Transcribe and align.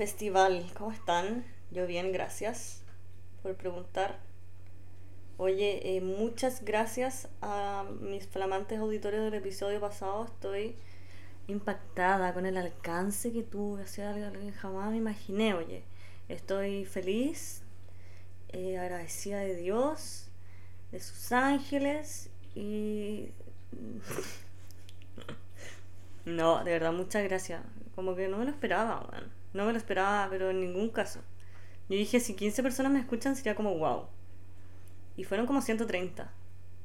festival? 0.00 0.64
¿Cómo 0.78 0.92
están? 0.92 1.44
Yo 1.70 1.86
bien, 1.86 2.10
gracias 2.10 2.80
por 3.42 3.54
preguntar. 3.54 4.18
Oye, 5.36 5.94
eh, 5.94 6.00
muchas 6.00 6.64
gracias 6.64 7.28
a 7.42 7.84
mis 8.00 8.26
flamantes 8.26 8.78
auditores 8.78 9.20
del 9.20 9.34
episodio 9.34 9.78
pasado. 9.78 10.24
Estoy 10.24 10.74
impactada 11.48 12.32
con 12.32 12.46
el 12.46 12.56
alcance 12.56 13.30
que 13.30 13.42
tuve, 13.42 13.82
hacia 13.82 14.08
algo 14.08 14.40
que 14.40 14.52
jamás 14.52 14.90
me 14.90 14.96
imaginé. 14.96 15.52
Oye, 15.52 15.82
estoy 16.30 16.86
feliz, 16.86 17.60
eh, 18.52 18.78
agradecida 18.78 19.40
de 19.40 19.54
Dios, 19.54 20.30
de 20.92 21.00
sus 21.00 21.30
ángeles 21.30 22.30
y... 22.54 23.32
No, 26.24 26.64
de 26.64 26.72
verdad, 26.72 26.92
muchas 26.92 27.22
gracias. 27.24 27.62
Como 27.94 28.14
que 28.14 28.28
no 28.28 28.38
me 28.38 28.44
lo 28.46 28.50
esperaba, 28.50 29.06
man. 29.10 29.39
No 29.52 29.64
me 29.64 29.72
lo 29.72 29.78
esperaba, 29.78 30.28
pero 30.30 30.50
en 30.50 30.60
ningún 30.60 30.90
caso. 30.90 31.20
Yo 31.88 31.96
dije, 31.96 32.20
si 32.20 32.34
15 32.34 32.62
personas 32.62 32.92
me 32.92 33.00
escuchan 33.00 33.34
sería 33.36 33.54
como 33.54 33.76
wow. 33.76 34.06
Y 35.16 35.24
fueron 35.24 35.46
como 35.46 35.60
130. 35.60 36.32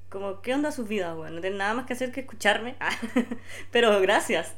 Como, 0.10 0.42
¿qué 0.42 0.54
onda 0.54 0.72
sus 0.72 0.88
vidas? 0.88 1.16
No 1.16 1.42
tienen 1.42 1.58
nada 1.58 1.74
más 1.74 1.86
que 1.86 1.94
hacer 1.94 2.12
que 2.12 2.22
escucharme. 2.22 2.76
pero 3.72 4.00
gracias. 4.02 4.56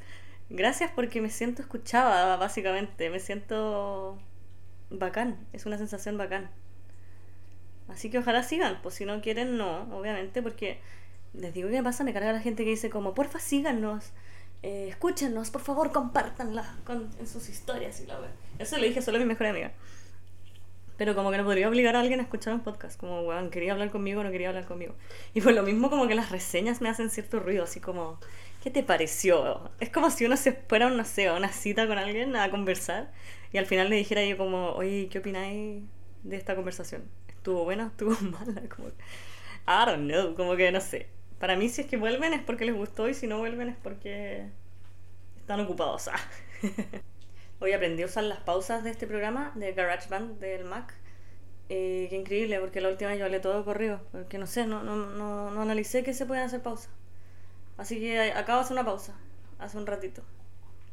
Gracias 0.49 0.91
porque 0.95 1.21
me 1.21 1.30
siento 1.30 1.61
escuchada, 1.61 2.38
básicamente. 2.38 3.09
Me 3.09 3.20
siento 3.20 4.17
bacán. 4.89 5.45
Es 5.52 5.66
una 5.66 5.77
sensación 5.77 6.17
bacán. 6.17 6.49
Así 7.89 8.09
que 8.09 8.19
ojalá 8.19 8.44
sigan. 8.44 8.81
Pues 8.81 8.95
si 8.95 9.05
no 9.05 9.21
quieren, 9.21 9.58
no, 9.58 9.81
obviamente, 9.97 10.42
porque 10.42 10.80
les 11.33 11.53
digo 11.53 11.69
que 11.69 11.75
me 11.75 11.83
pasa, 11.83 12.03
me 12.03 12.14
carga 12.14 12.33
la 12.33 12.39
gente 12.39 12.64
que 12.64 12.71
dice 12.71 12.89
como, 12.89 13.14
porfa, 13.14 13.39
síganos. 13.39 14.14
Eh, 14.63 14.88
escúchenos, 14.89 15.50
por 15.52 15.61
favor, 15.61 15.91
compártanla 15.91 16.77
con, 16.83 17.09
en 17.19 17.27
sus 17.27 17.50
historias 17.50 18.02
y 18.02 18.08
la. 18.08 18.17
Eso 18.59 18.77
le 18.77 18.88
dije 18.88 19.02
solo 19.02 19.17
a 19.17 19.19
mi 19.19 19.25
mejor 19.25 19.47
amiga. 19.47 19.72
Pero 20.97 21.14
como 21.14 21.30
que 21.30 21.38
no 21.38 21.44
podría 21.44 21.69
obligar 21.69 21.95
a 21.95 21.99
alguien 21.99 22.19
a 22.19 22.23
escuchar 22.23 22.53
un 22.55 22.61
podcast. 22.61 22.99
Como, 22.99 23.22
weón, 23.22 23.52
quería 23.52 23.73
hablar 23.73 23.91
conmigo 23.91 24.23
no 24.23 24.31
quería 24.31 24.49
hablar 24.49 24.66
conmigo. 24.66 24.95
Y 25.33 25.41
por 25.41 25.53
lo 25.53 25.61
mismo 25.61 25.89
como 25.91 26.08
que 26.08 26.16
las 26.16 26.31
reseñas 26.31 26.81
me 26.81 26.89
hacen 26.89 27.11
cierto 27.11 27.39
ruido, 27.39 27.66
así 27.66 27.80
como, 27.80 28.19
¿qué 28.64 28.72
te 28.72 28.81
pareció? 28.81 29.69
Es 29.80 29.89
como 29.91 30.09
si 30.09 30.25
uno 30.25 30.36
se 30.38 30.53
fuera, 30.53 30.88
a 30.88 31.33
una 31.33 31.53
cita 31.53 31.88
con 31.88 31.99
alguien 31.99 32.36
a 32.36 32.49
conversar 32.49 33.11
y 33.53 33.58
al 33.58 33.67
final 33.67 33.89
le 33.89 33.95
dijera 33.95 34.25
yo 34.25 34.38
como, 34.38 34.71
oye, 34.71 35.08
¿qué 35.11 35.19
opináis 35.19 35.83
de 36.23 36.36
esta 36.36 36.55
conversación? 36.55 37.03
¿Estuvo 37.27 37.64
buena? 37.64 37.88
¿Estuvo 37.88 38.11
mala? 38.21 38.61
Como, 38.67 38.88
I 38.89 39.86
don't 39.86 40.09
know, 40.09 40.36
como 40.36 40.55
que 40.55 40.71
no 40.71 40.81
sé. 40.81 41.08
Para 41.39 41.55
mí 41.55 41.69
si 41.69 41.81
es 41.81 41.88
que 41.88 41.97
vuelven 41.97 42.33
es 42.33 42.41
porque 42.41 42.66
les 42.66 42.75
gustó 42.75 43.07
y 43.09 43.13
si 43.13 43.27
no 43.27 43.38
vuelven 43.38 43.69
es 43.69 43.77
porque 43.77 44.49
están 45.38 45.59
ocupados. 45.59 46.07
Ah. 46.07 46.19
Hoy 47.59 47.73
aprendí 47.73 48.03
a 48.03 48.05
usar 48.05 48.23
las 48.23 48.39
pausas 48.39 48.83
de 48.83 48.91
este 48.91 49.07
programa 49.07 49.52
de 49.55 49.73
GarageBand 49.73 50.39
del 50.39 50.65
Mac. 50.65 50.93
Eh, 51.69 52.08
qué 52.09 52.15
increíble, 52.15 52.59
porque 52.59 52.81
la 52.81 52.89
última 52.89 53.15
yo 53.15 53.25
hablé 53.25 53.39
todo 53.39 53.65
corrido. 53.65 54.02
Porque 54.11 54.38
no 54.38 54.47
sé, 54.47 54.67
no, 54.67 54.83
no, 54.83 54.95
no, 54.95 55.52
no 55.52 55.61
analicé 55.61 56.03
que 56.03 56.13
se 56.13 56.25
pueden 56.25 56.43
hacer 56.43 56.61
pausas. 56.61 56.89
Así 57.77 57.99
que 57.99 58.31
acabo 58.31 58.59
de 58.59 58.65
hacer 58.65 58.75
una 58.75 58.85
pausa. 58.85 59.15
Hace 59.59 59.77
un 59.77 59.88
ratito. 59.88 60.23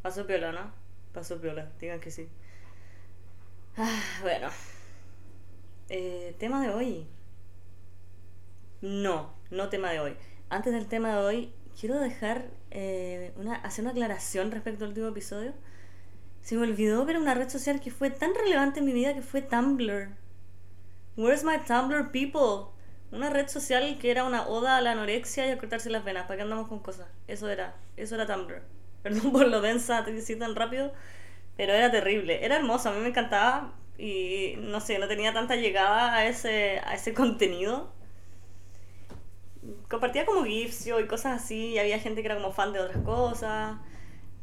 Pasó 0.03 0.27
piola, 0.27 0.53
¿no? 0.53 0.73
Pasó 1.13 1.41
piola, 1.41 1.71
digan 1.81 2.01
que 2.01 2.11
sí. 2.11 2.29
Ah, 3.77 4.01
bueno. 4.23 4.49
Eh, 5.89 6.35
tema 6.39 6.63
de 6.63 6.71
hoy. 6.71 7.07
No, 8.81 9.35
no 9.51 9.69
tema 9.69 9.91
de 9.91 10.01
hoy. 10.01 10.17
Antes 10.55 10.73
del 10.73 10.87
tema 10.87 11.09
de 11.09 11.17
hoy, 11.17 11.53
quiero 11.81 11.99
dejar 11.99 12.45
eh, 12.71 13.33
una, 13.35 13.57
hacer 13.57 13.83
una 13.83 13.91
aclaración 13.91 14.53
respecto 14.53 14.85
al 14.85 14.91
último 14.91 15.09
episodio. 15.09 15.53
Se 16.43 16.55
me 16.55 16.63
olvidó 16.63 17.05
ver 17.05 17.19
una 17.19 17.35
red 17.35 17.49
social 17.49 17.81
que 17.81 17.91
fue 17.91 18.11
tan 18.11 18.33
relevante 18.37 18.79
en 18.79 18.87
mi 18.87 18.93
vida 18.93 19.15
que 19.15 19.21
fue 19.21 19.43
Tumblr. 19.43 20.11
Where's 21.17 21.43
my 21.43 21.59
Tumblr 21.67 22.13
people? 22.13 22.73
Una 23.11 23.31
red 23.31 23.49
social 23.49 23.99
que 23.99 24.13
era 24.13 24.23
una 24.23 24.47
oda 24.47 24.77
a 24.77 24.81
la 24.81 24.93
anorexia 24.93 25.45
y 25.49 25.51
a 25.51 25.59
cortarse 25.59 25.91
las 25.91 26.05
venas. 26.05 26.27
¿Para 26.27 26.37
qué 26.37 26.43
andamos 26.43 26.69
con 26.69 26.79
cosas? 26.79 27.09
Eso 27.27 27.51
era, 27.51 27.75
eso 27.97 28.15
era 28.15 28.25
Tumblr. 28.25 28.63
Perdón 29.03 29.33
por 29.33 29.49
lo 29.49 29.61
densa, 29.61 30.05
te 30.05 30.13
decir 30.13 30.39
tan 30.39 30.55
rápido, 30.55 30.93
pero 31.57 31.73
era 31.73 31.91
terrible. 31.91 32.45
Era 32.45 32.55
hermoso, 32.55 32.91
a 32.91 32.93
mí 32.93 33.01
me 33.01 33.09
encantaba 33.09 33.73
y 33.99 34.55
no 34.59 34.79
sé, 34.79 35.01
no 35.01 35.09
tenía 35.09 35.33
tanta 35.33 35.57
llegada 35.57 36.15
a 36.15 36.27
ese, 36.27 36.79
a 36.79 36.95
ese 36.95 37.13
contenido. 37.13 37.93
Compartía 39.89 40.27
como 40.27 40.45
gifs 40.45 40.87
y 40.87 41.07
cosas 41.07 41.43
así, 41.43 41.71
y 41.71 41.79
había 41.79 41.99
gente 41.99 42.23
que 42.23 42.27
era 42.27 42.37
como 42.37 42.53
fan 42.53 42.73
de 42.73 42.81
otras 42.81 43.03
cosas. 43.05 43.79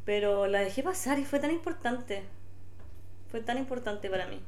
Pero 0.06 0.48
la 0.48 0.59
dejé 0.62 0.84
pasar 0.84 1.20
y 1.20 1.26
fue 1.26 1.40
tan 1.40 1.52
importante. 1.52 2.24
Fue 3.30 3.42
tan 3.42 3.58
importante 3.58 4.09
para 4.09 4.28
mí. 4.28 4.42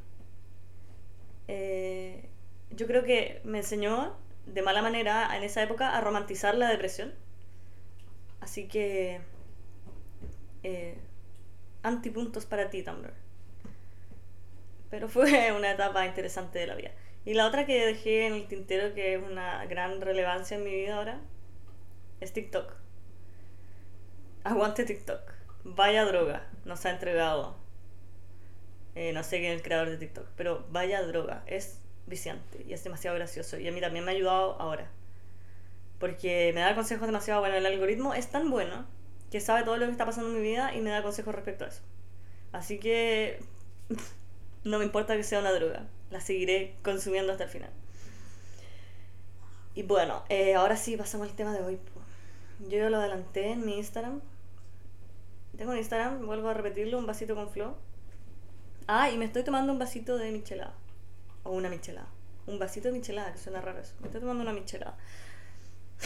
Eh, 1.47 2.29
yo 2.71 2.87
creo 2.87 3.03
que 3.03 3.41
me 3.43 3.59
enseñó 3.59 4.15
de 4.45 4.61
mala 4.61 4.81
manera 4.81 5.35
en 5.37 5.43
esa 5.43 5.61
época 5.63 5.95
a 5.95 6.01
romantizar 6.01 6.55
la 6.55 6.69
depresión. 6.69 7.13
Así 8.41 8.67
que... 8.67 9.21
Eh, 10.63 10.97
antipuntos 11.83 12.45
para 12.45 12.69
ti, 12.69 12.83
Tumblr. 12.83 13.13
Pero 14.89 15.07
fue 15.09 15.51
una 15.57 15.71
etapa 15.71 16.05
interesante 16.05 16.59
de 16.59 16.67
la 16.67 16.75
vida. 16.75 16.91
Y 17.25 17.33
la 17.33 17.47
otra 17.47 17.65
que 17.65 17.85
dejé 17.85 18.27
en 18.27 18.33
el 18.33 18.47
tintero, 18.47 18.93
que 18.93 19.15
es 19.15 19.23
una 19.23 19.65
gran 19.65 20.01
relevancia 20.01 20.57
en 20.57 20.63
mi 20.63 20.71
vida 20.71 20.97
ahora, 20.97 21.21
es 22.19 22.33
TikTok. 22.33 22.73
Aguante 24.43 24.83
TikTok. 24.83 25.21
Vaya 25.63 26.03
droga, 26.03 26.47
nos 26.65 26.85
ha 26.85 26.91
entregado. 26.91 27.55
Eh, 28.95 29.13
no 29.13 29.23
sé 29.23 29.39
quién 29.39 29.53
es 29.53 29.57
el 29.57 29.63
creador 29.63 29.89
de 29.89 29.97
TikTok, 29.97 30.27
pero 30.35 30.65
vaya 30.69 31.01
droga, 31.01 31.43
es 31.47 31.79
viciante 32.05 32.63
y 32.67 32.73
es 32.73 32.83
demasiado 32.83 33.15
gracioso. 33.15 33.57
Y 33.57 33.67
a 33.67 33.71
mí 33.71 33.79
también 33.79 34.05
me 34.05 34.11
ha 34.11 34.15
ayudado 34.15 34.59
ahora. 34.61 34.89
Porque 35.99 36.51
me 36.53 36.61
da 36.61 36.75
consejos 36.75 37.07
demasiado 37.07 37.39
buenos. 37.39 37.57
El 37.57 37.65
algoritmo 37.65 38.13
es 38.13 38.29
tan 38.29 38.49
bueno 38.49 38.85
que 39.31 39.39
sabe 39.39 39.63
todo 39.63 39.77
lo 39.77 39.85
que 39.85 39.91
está 39.91 40.05
pasando 40.05 40.29
en 40.29 40.35
mi 40.35 40.41
vida 40.41 40.75
y 40.75 40.81
me 40.81 40.89
da 40.89 41.01
consejos 41.01 41.33
respecto 41.33 41.65
a 41.65 41.69
eso. 41.69 41.81
Así 42.51 42.79
que 42.79 43.39
no 44.63 44.79
me 44.79 44.85
importa 44.85 45.15
que 45.15 45.23
sea 45.23 45.39
una 45.39 45.51
droga, 45.51 45.87
la 46.13 46.21
seguiré 46.21 46.75
consumiendo 46.83 47.33
hasta 47.33 47.43
el 47.43 47.49
final. 47.49 47.71
Y 49.75 49.83
bueno, 49.83 50.23
eh, 50.29 50.55
ahora 50.55 50.77
sí 50.77 50.95
pasamos 50.95 51.27
al 51.27 51.35
tema 51.35 51.51
de 51.51 51.61
hoy. 51.61 51.79
Yo 52.69 52.89
lo 52.89 52.97
adelanté 52.97 53.51
en 53.51 53.65
mi 53.65 53.77
Instagram, 53.77 54.21
tengo 55.57 55.71
un 55.71 55.77
Instagram, 55.77 56.25
vuelvo 56.25 56.49
a 56.49 56.53
repetirlo, 56.53 56.97
un 56.97 57.05
vasito 57.05 57.35
con 57.35 57.49
flow. 57.49 57.75
Ah, 58.87 59.09
y 59.11 59.17
me 59.17 59.25
estoy 59.25 59.43
tomando 59.43 59.71
un 59.71 59.79
vasito 59.79 60.17
de 60.17 60.31
michelada. 60.31 60.73
O 61.43 61.51
una 61.51 61.69
michelada. 61.69 62.07
Un 62.47 62.59
vasito 62.59 62.87
de 62.87 62.93
michelada, 62.93 63.31
que 63.31 63.37
suena 63.37 63.61
raro 63.61 63.79
eso. 63.79 63.93
Me 63.99 64.07
estoy 64.07 64.21
tomando 64.21 64.41
una 64.41 64.53
michelada. 64.53 64.97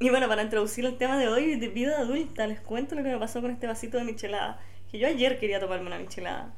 y 0.00 0.10
bueno, 0.10 0.28
para 0.28 0.42
introducir 0.42 0.84
el 0.84 0.98
tema 0.98 1.18
de 1.18 1.28
hoy, 1.28 1.58
de 1.58 1.68
vida 1.68 1.98
adulta, 1.98 2.46
les 2.46 2.60
cuento 2.60 2.94
lo 2.94 3.02
que 3.02 3.10
me 3.10 3.18
pasó 3.18 3.40
con 3.40 3.50
este 3.50 3.66
vasito 3.66 3.96
de 3.98 4.04
michelada. 4.04 4.60
Que 4.90 4.98
yo 4.98 5.08
ayer 5.08 5.38
quería 5.38 5.58
tomarme 5.58 5.86
una 5.86 5.98
michelada. 5.98 6.54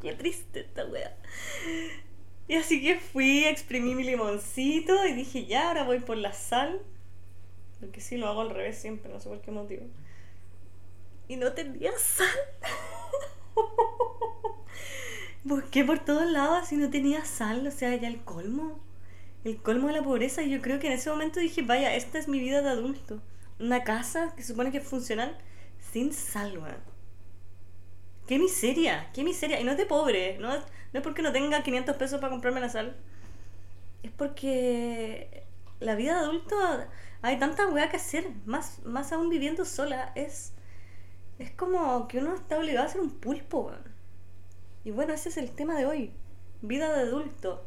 Qué 0.00 0.12
triste 0.14 0.60
esta 0.60 0.84
wea. 0.86 1.16
Y 2.46 2.54
así 2.54 2.82
que 2.82 2.98
fui, 2.98 3.44
exprimí 3.44 3.94
mi 3.94 4.04
limoncito 4.04 5.06
y 5.06 5.12
dije, 5.12 5.46
ya, 5.46 5.68
ahora 5.68 5.84
voy 5.84 6.00
por 6.00 6.16
la 6.16 6.32
sal. 6.32 6.80
Porque 7.80 8.00
sí, 8.00 8.16
lo 8.16 8.28
hago 8.28 8.40
al 8.40 8.50
revés 8.50 8.78
siempre, 8.78 9.12
no 9.12 9.20
sé 9.20 9.28
por 9.28 9.40
qué 9.40 9.50
motivo 9.50 9.86
y 11.28 11.36
no 11.36 11.52
tenía 11.52 11.92
sal. 11.98 12.26
Busqué 15.44 15.84
por 15.84 16.00
todos 16.00 16.28
lados 16.30 16.72
y 16.72 16.76
no 16.76 16.90
tenía 16.90 17.24
sal, 17.24 17.66
o 17.66 17.70
sea, 17.70 17.94
ya 17.96 18.08
el 18.08 18.24
colmo. 18.24 18.80
El 19.44 19.58
colmo 19.58 19.86
de 19.88 19.94
la 19.94 20.02
pobreza. 20.02 20.42
Y 20.42 20.50
yo 20.50 20.60
creo 20.60 20.80
que 20.80 20.88
en 20.88 20.94
ese 20.94 21.10
momento 21.10 21.38
dije, 21.38 21.62
vaya, 21.62 21.94
esta 21.94 22.18
es 22.18 22.28
mi 22.28 22.40
vida 22.40 22.62
de 22.62 22.70
adulto. 22.70 23.22
Una 23.60 23.84
casa 23.84 24.34
que 24.36 24.42
supone 24.42 24.72
que 24.72 24.78
es 24.78 24.84
funcional 24.84 25.38
sin 25.92 26.12
sal, 26.12 26.58
Qué 28.28 28.38
miseria, 28.38 29.10
qué 29.14 29.24
miseria. 29.24 29.60
Y 29.60 29.64
no 29.64 29.72
es 29.72 29.78
de 29.78 29.86
pobre, 29.86 30.38
no, 30.38 30.50
no 30.56 30.62
es 30.92 31.02
porque 31.02 31.22
no 31.22 31.32
tenga 31.32 31.62
500 31.62 31.96
pesos 31.96 32.20
para 32.20 32.30
comprarme 32.30 32.60
la 32.60 32.68
sal. 32.68 32.96
Es 34.02 34.12
porque 34.12 35.44
la 35.80 35.94
vida 35.96 36.14
de 36.14 36.20
adulto 36.20 36.56
hay 37.22 37.38
tanta 37.38 37.66
weá 37.68 37.88
que 37.90 37.96
hacer. 37.96 38.28
Más, 38.46 38.80
más 38.84 39.12
aún 39.12 39.28
viviendo 39.30 39.64
sola. 39.64 40.12
Es 40.14 40.52
es 41.38 41.50
como 41.52 42.08
que 42.08 42.18
uno 42.18 42.34
está 42.34 42.58
obligado 42.58 42.86
a 42.86 42.90
ser 42.90 43.00
un 43.00 43.10
pulpo, 43.10 43.72
Y 44.84 44.90
bueno, 44.90 45.12
ese 45.14 45.28
es 45.28 45.36
el 45.36 45.52
tema 45.52 45.76
de 45.76 45.86
hoy. 45.86 46.12
Vida 46.62 46.92
de 46.94 47.02
adulto. 47.02 47.64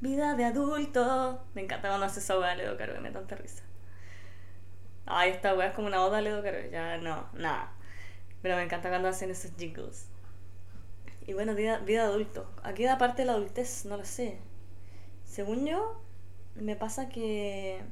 Vida 0.00 0.34
de 0.34 0.44
adulto. 0.44 1.44
Me 1.54 1.62
encanta 1.62 1.88
cuando 1.88 2.06
hace 2.06 2.20
esa 2.20 2.38
weá 2.38 2.54
Ledo 2.56 2.76
Caro, 2.76 3.00
me 3.00 3.10
da 3.10 3.20
tanta 3.20 3.36
risa. 3.36 3.62
Ay, 5.06 5.30
esta 5.30 5.54
weá 5.54 5.68
es 5.68 5.74
como 5.74 5.86
una 5.88 6.04
oda 6.04 6.18
a 6.18 6.20
Ledo 6.20 6.42
Caro. 6.42 6.58
Ya, 6.70 6.98
no, 6.98 7.28
nada. 7.34 7.72
Pero 8.46 8.58
me 8.58 8.62
encanta 8.62 8.90
cuando 8.90 9.08
hacen 9.08 9.28
esos 9.32 9.50
jingles. 9.56 10.06
Y 11.26 11.32
bueno, 11.32 11.56
vida, 11.56 11.78
vida 11.78 12.04
adulto. 12.04 12.48
¿A 12.62 12.74
qué 12.74 12.84
edad 12.84 12.96
parte 12.96 13.22
de 13.22 13.26
la 13.26 13.32
adultez? 13.32 13.86
No 13.86 13.96
lo 13.96 14.04
sé. 14.04 14.38
Según 15.24 15.66
yo, 15.66 16.00
me 16.54 16.76
pasa 16.76 17.08
que 17.08 17.82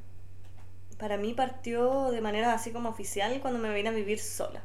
para 0.97 1.17
mí 1.17 1.33
partió 1.33 2.09
de 2.09 2.21
manera 2.21 2.53
así 2.53 2.71
como 2.71 2.87
oficial 2.87 3.37
cuando 3.41 3.59
me 3.59 3.73
vine 3.73 3.89
a 3.89 3.91
vivir 3.91 4.17
sola. 4.17 4.63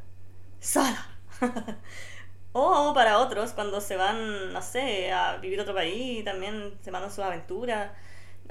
¡Sola! 0.61 1.09
o 2.53 2.95
para 2.95 3.19
otros 3.19 3.51
cuando 3.51 3.81
se 3.81 3.97
van, 3.97 4.53
no 4.53 4.63
sé, 4.63 5.11
a 5.11 5.39
vivir 5.39 5.59
a 5.59 5.63
otro 5.63 5.75
país, 5.75 6.25
también 6.25 6.79
se 6.83 6.93
van 6.93 7.03
a 7.03 7.11
sus 7.11 7.25
aventuras, 7.25 7.91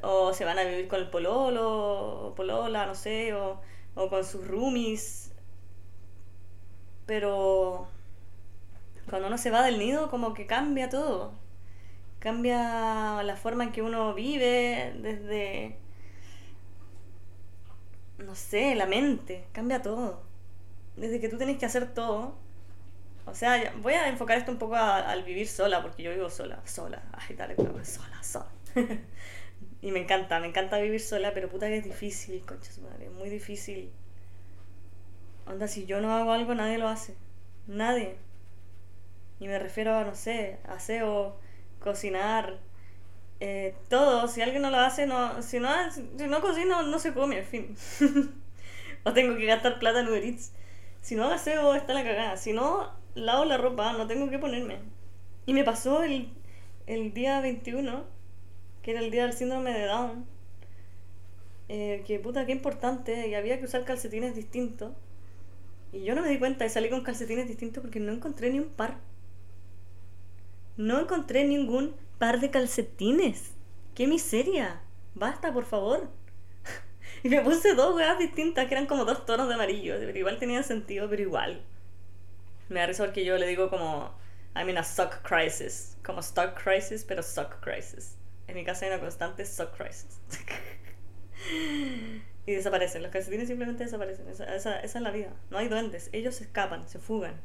o 0.04 0.34
se 0.34 0.44
van 0.44 0.60
a 0.60 0.66
vivir 0.66 0.90
con 0.90 1.00
el 1.00 1.10
pololo, 1.10 2.32
o 2.32 2.36
polola, 2.36 2.86
no 2.86 2.96
sé, 2.96 3.34
o, 3.34 3.62
o 3.96 4.10
con 4.10 4.26
sus 4.26 4.46
roomies. 4.46 5.29
Pero 7.10 7.88
cuando 9.10 9.30
uno 9.30 9.40
se 9.40 9.50
va 9.50 9.64
del 9.64 9.80
nido, 9.80 10.12
como 10.12 10.36
que 10.36 10.46
cambia 10.46 10.90
todo. 10.90 11.34
Cambia 12.20 13.24
la 13.24 13.36
forma 13.36 13.64
en 13.64 13.72
que 13.72 13.82
uno 13.82 14.14
vive, 14.14 14.94
desde 15.02 15.80
no 18.20 18.36
sé, 18.36 18.76
la 18.76 18.86
mente, 18.86 19.48
cambia 19.54 19.82
todo. 19.82 20.22
Desde 20.98 21.20
que 21.20 21.30
tú 21.30 21.38
tienes 21.38 21.58
que 21.58 21.66
hacer 21.66 21.96
todo. 21.96 22.36
O 23.26 23.34
sea, 23.34 23.74
voy 23.82 23.94
a 23.94 24.08
enfocar 24.08 24.38
esto 24.38 24.52
un 24.52 24.60
poco 24.60 24.76
al 24.76 25.24
vivir 25.24 25.48
sola, 25.48 25.82
porque 25.82 26.04
yo 26.04 26.12
vivo 26.12 26.30
sola, 26.30 26.62
sola. 26.64 27.02
Ay, 27.14 27.36
dale, 27.36 27.56
sola, 27.56 28.22
sola. 28.22 28.52
y 29.82 29.92
me 29.92 30.02
encanta, 30.02 30.40
me 30.40 30.46
encanta 30.46 30.78
vivir 30.78 31.02
sola, 31.02 31.34
pero 31.34 31.50
puta 31.50 31.70
que 31.70 31.78
es 31.78 31.84
difícil, 31.84 32.46
concha 32.46 32.72
su 32.72 32.82
madre, 32.82 33.10
muy 33.10 33.30
difícil. 33.30 33.92
Onda, 35.50 35.68
si 35.68 35.86
yo 35.88 36.00
no 36.00 36.14
hago 36.14 36.32
algo, 36.32 36.54
nadie 36.54 36.78
lo 36.78 36.88
hace. 36.88 37.16
Nadie. 37.68 38.18
Y 39.40 39.48
me 39.48 39.58
refiero 39.58 39.96
a, 39.96 40.04
no 40.04 40.14
sé, 40.14 40.60
aseo, 40.68 41.38
cocinar, 41.80 42.60
eh, 43.40 43.74
todo, 43.90 44.28
si 44.28 44.42
alguien 44.42 44.62
no 44.62 44.70
lo 44.70 44.78
hace, 44.78 45.08
no, 45.08 45.42
si 45.42 45.60
no, 45.60 45.70
si 45.92 46.28
no 46.28 46.42
cocino, 46.42 46.84
no 46.84 47.00
se 47.00 47.14
come, 47.14 47.40
en 47.40 47.46
fin. 47.46 47.76
o 49.04 49.14
tengo 49.14 49.38
que 49.38 49.46
gastar 49.46 49.80
plata 49.80 50.02
en 50.02 50.10
Uber 50.10 50.24
Eats. 50.24 50.52
Si 51.02 51.16
no 51.16 51.24
hago 51.26 51.74
está 51.76 51.94
la 51.94 52.04
cagada. 52.04 52.38
Si 52.38 52.54
no 52.54 52.92
lavo 53.16 53.46
la 53.46 53.58
ropa, 53.58 53.94
no 53.94 54.06
tengo 54.06 54.30
que 54.30 54.38
ponerme. 54.38 54.78
Y 55.48 55.54
me 55.54 55.64
pasó 55.64 56.04
el, 56.04 56.32
el 56.86 57.14
día 57.14 57.42
21, 57.42 58.04
que 58.84 58.92
era 58.92 59.00
el 59.00 59.10
día 59.10 59.24
del 59.24 59.34
síndrome 59.34 59.74
de 59.74 59.86
Down. 59.86 60.26
Eh, 61.70 62.04
que 62.06 62.20
puta, 62.20 62.46
qué 62.46 62.52
importante. 62.52 63.28
Y 63.28 63.36
había 63.36 63.58
que 63.60 63.66
usar 63.66 63.86
calcetines 63.86 64.36
distintos. 64.36 64.92
Y 65.92 66.04
yo 66.04 66.16
no 66.16 66.22
me 66.22 66.30
di 66.30 66.38
cuenta 66.38 66.64
de 66.64 66.70
salir 66.70 66.92
con 66.92 67.02
calcetines 67.02 67.48
distintos 67.48 67.82
porque 67.82 68.00
no 68.00 68.12
encontré 68.12 68.52
ni 68.52 68.60
un 68.60 68.70
par. 68.70 68.98
No 70.78 71.00
encontré 71.00 71.46
ningún 71.46 71.96
par 72.20 72.40
de 72.40 72.52
calcetines. 72.52 73.52
¡Qué 73.96 74.08
miseria! 74.08 74.82
Basta, 75.16 75.52
por 75.52 75.66
favor. 75.66 76.10
y 77.24 77.30
me 77.30 77.42
puse 77.42 77.74
dos 77.74 77.96
weas 77.96 78.20
distintas 78.20 78.68
que 78.68 78.76
eran 78.76 78.86
como 78.86 79.06
dos 79.06 79.26
tonos 79.26 79.48
de 79.48 79.56
amarillo. 79.56 79.96
Pero 80.00 80.18
igual 80.18 80.38
tenían 80.38 80.64
sentido, 80.64 81.10
pero 81.10 81.22
igual. 81.22 81.64
Me 82.70 82.80
da 82.80 82.86
risa 82.86 83.04
porque 83.04 83.26
yo 83.26 83.38
le 83.38 83.48
digo 83.48 83.70
como. 83.70 84.18
I'm 84.56 84.70
in 84.70 84.78
a 84.78 84.84
sock 84.84 85.22
crisis. 85.22 85.98
Como 86.04 86.20
stock 86.20 86.62
crisis, 86.62 87.04
pero 87.04 87.24
sock 87.24 87.60
crisis. 87.62 88.16
En 88.48 88.56
mi 88.56 88.64
casa 88.64 88.86
hay 88.86 88.92
una 88.92 89.00
constante 89.00 89.46
sock 89.46 89.76
crisis. 89.76 90.20
y 92.52 92.56
desaparecen. 92.56 93.04
Los 93.04 93.12
calcetines 93.12 93.48
simplemente 93.48 93.84
desaparecen. 93.84 94.28
Esa, 94.30 94.44
esa, 94.56 94.80
esa, 94.80 94.98
es 95.00 95.04
la 95.04 95.12
vida. 95.12 95.34
No 95.50 95.58
hay 95.58 95.68
duendes. 95.68 96.10
Ellos 96.12 96.36
se 96.36 96.44
escapan, 96.44 96.88
se 96.88 97.00
fugan. 97.00 97.40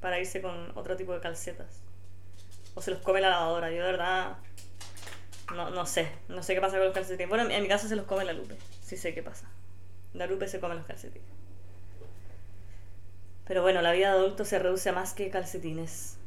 Para 0.00 0.20
irse 0.20 0.40
con 0.40 0.76
otro 0.76 0.96
tipo 0.96 1.12
de 1.12 1.20
calcetas 1.20 1.82
o 2.78 2.82
se 2.82 2.92
los 2.92 3.00
come 3.00 3.20
la 3.20 3.30
lavadora. 3.30 3.70
Yo 3.70 3.84
de 3.84 3.90
verdad 3.92 4.36
no, 5.54 5.70
no 5.70 5.84
sé, 5.84 6.08
no 6.28 6.42
sé 6.42 6.54
qué 6.54 6.60
pasa 6.60 6.76
con 6.76 6.86
los 6.86 6.94
calcetines. 6.94 7.28
Bueno, 7.28 7.50
en 7.50 7.62
mi 7.62 7.68
casa 7.68 7.88
se 7.88 7.96
los 7.96 8.06
come 8.06 8.24
la 8.24 8.32
Lupe, 8.32 8.56
sí 8.82 8.96
sé 8.96 9.14
qué 9.14 9.22
pasa. 9.22 9.48
La 10.14 10.26
Lupe 10.26 10.46
se 10.46 10.60
come 10.60 10.76
los 10.76 10.86
calcetines. 10.86 11.26
Pero 13.46 13.62
bueno, 13.62 13.82
la 13.82 13.92
vida 13.92 14.12
de 14.12 14.18
adulto 14.18 14.44
se 14.44 14.58
reduce 14.58 14.90
a 14.90 14.92
más 14.92 15.14
que 15.14 15.30
calcetines. 15.30 16.18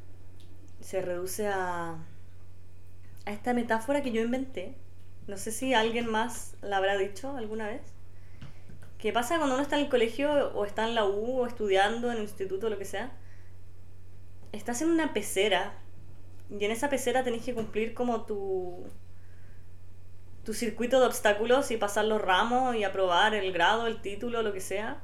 Se 0.81 1.01
reduce 1.01 1.47
a, 1.47 1.95
a 3.25 3.31
esta 3.31 3.53
metáfora 3.53 4.01
que 4.01 4.11
yo 4.11 4.21
inventé. 4.21 4.75
No 5.31 5.37
sé 5.37 5.53
si 5.53 5.73
alguien 5.73 6.11
más 6.11 6.57
la 6.61 6.75
habrá 6.75 6.97
dicho 6.97 7.37
alguna 7.37 7.65
vez. 7.65 7.81
¿Qué 8.99 9.13
pasa 9.13 9.37
cuando 9.37 9.55
uno 9.55 9.63
está 9.63 9.77
en 9.77 9.85
el 9.85 9.89
colegio 9.89 10.51
o 10.53 10.65
está 10.65 10.85
en 10.85 10.93
la 10.93 11.05
U 11.05 11.39
o 11.39 11.47
estudiando 11.47 12.11
en 12.11 12.17
el 12.17 12.23
instituto 12.23 12.67
o 12.67 12.69
lo 12.69 12.77
que 12.77 12.83
sea? 12.83 13.13
Estás 14.51 14.81
en 14.81 14.89
una 14.89 15.13
pecera 15.13 15.73
y 16.49 16.65
en 16.65 16.71
esa 16.71 16.89
pecera 16.89 17.23
tenés 17.23 17.45
que 17.45 17.53
cumplir 17.53 17.93
como 17.93 18.25
tu, 18.25 18.83
tu 20.43 20.53
circuito 20.53 20.99
de 20.99 21.05
obstáculos 21.05 21.71
y 21.71 21.77
pasar 21.77 22.03
los 22.03 22.21
ramos 22.21 22.75
y 22.75 22.83
aprobar 22.83 23.33
el 23.33 23.53
grado, 23.53 23.87
el 23.87 24.01
título, 24.01 24.41
lo 24.41 24.51
que 24.51 24.59
sea. 24.59 25.01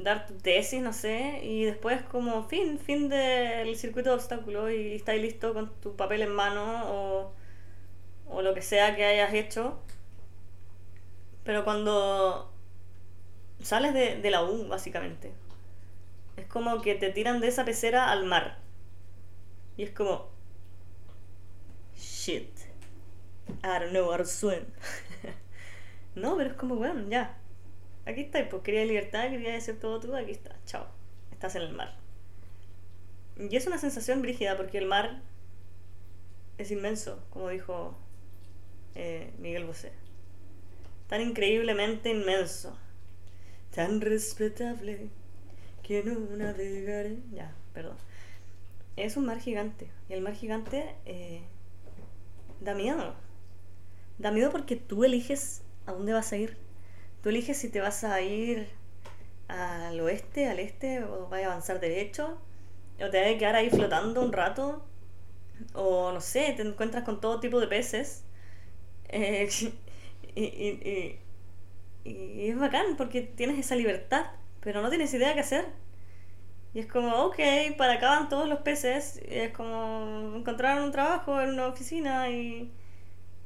Dar 0.00 0.26
tu 0.26 0.34
tesis, 0.34 0.82
no 0.82 0.92
sé, 0.92 1.44
y 1.44 1.62
después 1.62 2.02
como 2.02 2.42
fin, 2.48 2.80
fin 2.80 3.08
del 3.08 3.76
circuito 3.76 4.10
de 4.10 4.16
obstáculos 4.16 4.72
y 4.72 4.96
estás 4.96 5.14
listo 5.18 5.54
con 5.54 5.72
tu 5.80 5.94
papel 5.94 6.22
en 6.22 6.34
mano 6.34 6.90
o, 6.92 7.32
o 8.32 8.42
lo 8.42 8.54
que 8.54 8.62
sea 8.62 8.96
que 8.96 9.04
hayas 9.04 9.32
hecho. 9.34 9.78
Pero 11.44 11.64
cuando 11.64 12.52
sales 13.62 13.94
de, 13.94 14.16
de 14.20 14.30
la 14.30 14.44
U, 14.44 14.68
básicamente, 14.68 15.32
es 16.36 16.46
como 16.46 16.80
que 16.82 16.94
te 16.94 17.10
tiran 17.10 17.40
de 17.40 17.48
esa 17.48 17.64
pecera 17.64 18.10
al 18.10 18.24
mar. 18.24 18.58
Y 19.76 19.84
es 19.84 19.90
como, 19.90 20.28
shit. 21.96 22.50
I 23.62 23.78
don't 23.80 23.90
know 23.90 24.10
no, 26.14 26.36
pero 26.36 26.50
es 26.50 26.56
como, 26.56 26.76
bueno, 26.76 27.08
ya. 27.08 27.38
Aquí 28.06 28.22
está, 28.22 28.48
pues 28.48 28.62
quería 28.62 28.84
libertad, 28.84 29.30
quería 29.30 29.56
hacer 29.56 29.78
todo 29.78 30.00
tú, 30.00 30.14
aquí 30.14 30.32
está, 30.32 30.56
chao. 30.64 30.86
Estás 31.30 31.54
en 31.56 31.62
el 31.62 31.72
mar. 31.72 31.96
Y 33.36 33.56
es 33.56 33.66
una 33.66 33.78
sensación 33.78 34.22
brígida 34.22 34.56
porque 34.56 34.78
el 34.78 34.86
mar 34.86 35.20
es 36.58 36.70
inmenso, 36.70 37.24
como 37.30 37.48
dijo 37.48 37.96
eh, 38.94 39.32
Miguel 39.38 39.64
Bosé. 39.64 39.92
Tan 41.08 41.20
increíblemente 41.20 42.10
inmenso. 42.10 42.76
Tan 43.74 44.00
respetable 44.00 45.08
que 45.82 46.02
no 46.02 46.18
navegaré. 46.36 47.16
Ya, 47.32 47.54
perdón. 47.72 47.96
Es 48.96 49.16
un 49.16 49.26
mar 49.26 49.40
gigante. 49.40 49.90
Y 50.08 50.12
el 50.12 50.20
mar 50.20 50.34
gigante 50.34 50.94
eh, 51.06 51.42
da 52.60 52.74
miedo. 52.74 53.14
Da 54.18 54.30
miedo 54.30 54.50
porque 54.50 54.76
tú 54.76 55.04
eliges 55.04 55.62
a 55.86 55.92
dónde 55.92 56.12
vas 56.12 56.32
a 56.32 56.36
ir. 56.36 56.56
Tú 57.22 57.28
eliges 57.28 57.56
si 57.56 57.68
te 57.68 57.80
vas 57.80 58.04
a 58.04 58.20
ir 58.20 58.68
al 59.48 60.00
oeste, 60.00 60.48
al 60.48 60.58
este, 60.58 61.04
o 61.04 61.28
vas 61.28 61.42
a 61.42 61.46
avanzar 61.46 61.80
derecho, 61.80 62.38
o 63.00 63.10
te 63.10 63.20
vas 63.20 63.34
a 63.34 63.38
quedar 63.38 63.54
ahí 63.56 63.70
flotando 63.70 64.22
un 64.22 64.32
rato, 64.32 64.84
o 65.74 66.12
no 66.12 66.20
sé, 66.20 66.54
te 66.56 66.62
encuentras 66.62 67.04
con 67.04 67.20
todo 67.20 67.40
tipo 67.40 67.60
de 67.60 67.66
peces. 67.66 68.24
Eh, 69.12 69.48
y, 70.34 71.18
y 72.04 72.48
es 72.50 72.58
bacán 72.58 72.96
porque 72.96 73.22
tienes 73.22 73.58
esa 73.58 73.76
libertad, 73.76 74.26
pero 74.60 74.82
no 74.82 74.90
tienes 74.90 75.12
idea 75.14 75.34
qué 75.34 75.40
hacer. 75.40 75.66
Y 76.74 76.80
es 76.80 76.86
como, 76.86 77.14
ok, 77.26 77.38
para 77.76 77.94
acá 77.94 78.08
van 78.10 78.28
todos 78.28 78.48
los 78.48 78.60
peces. 78.60 79.20
Y 79.28 79.34
es 79.38 79.52
como 79.52 80.34
encontrar 80.36 80.80
un 80.82 80.90
trabajo 80.92 81.40
en 81.40 81.50
una 81.50 81.66
oficina 81.68 82.30
y, 82.30 82.72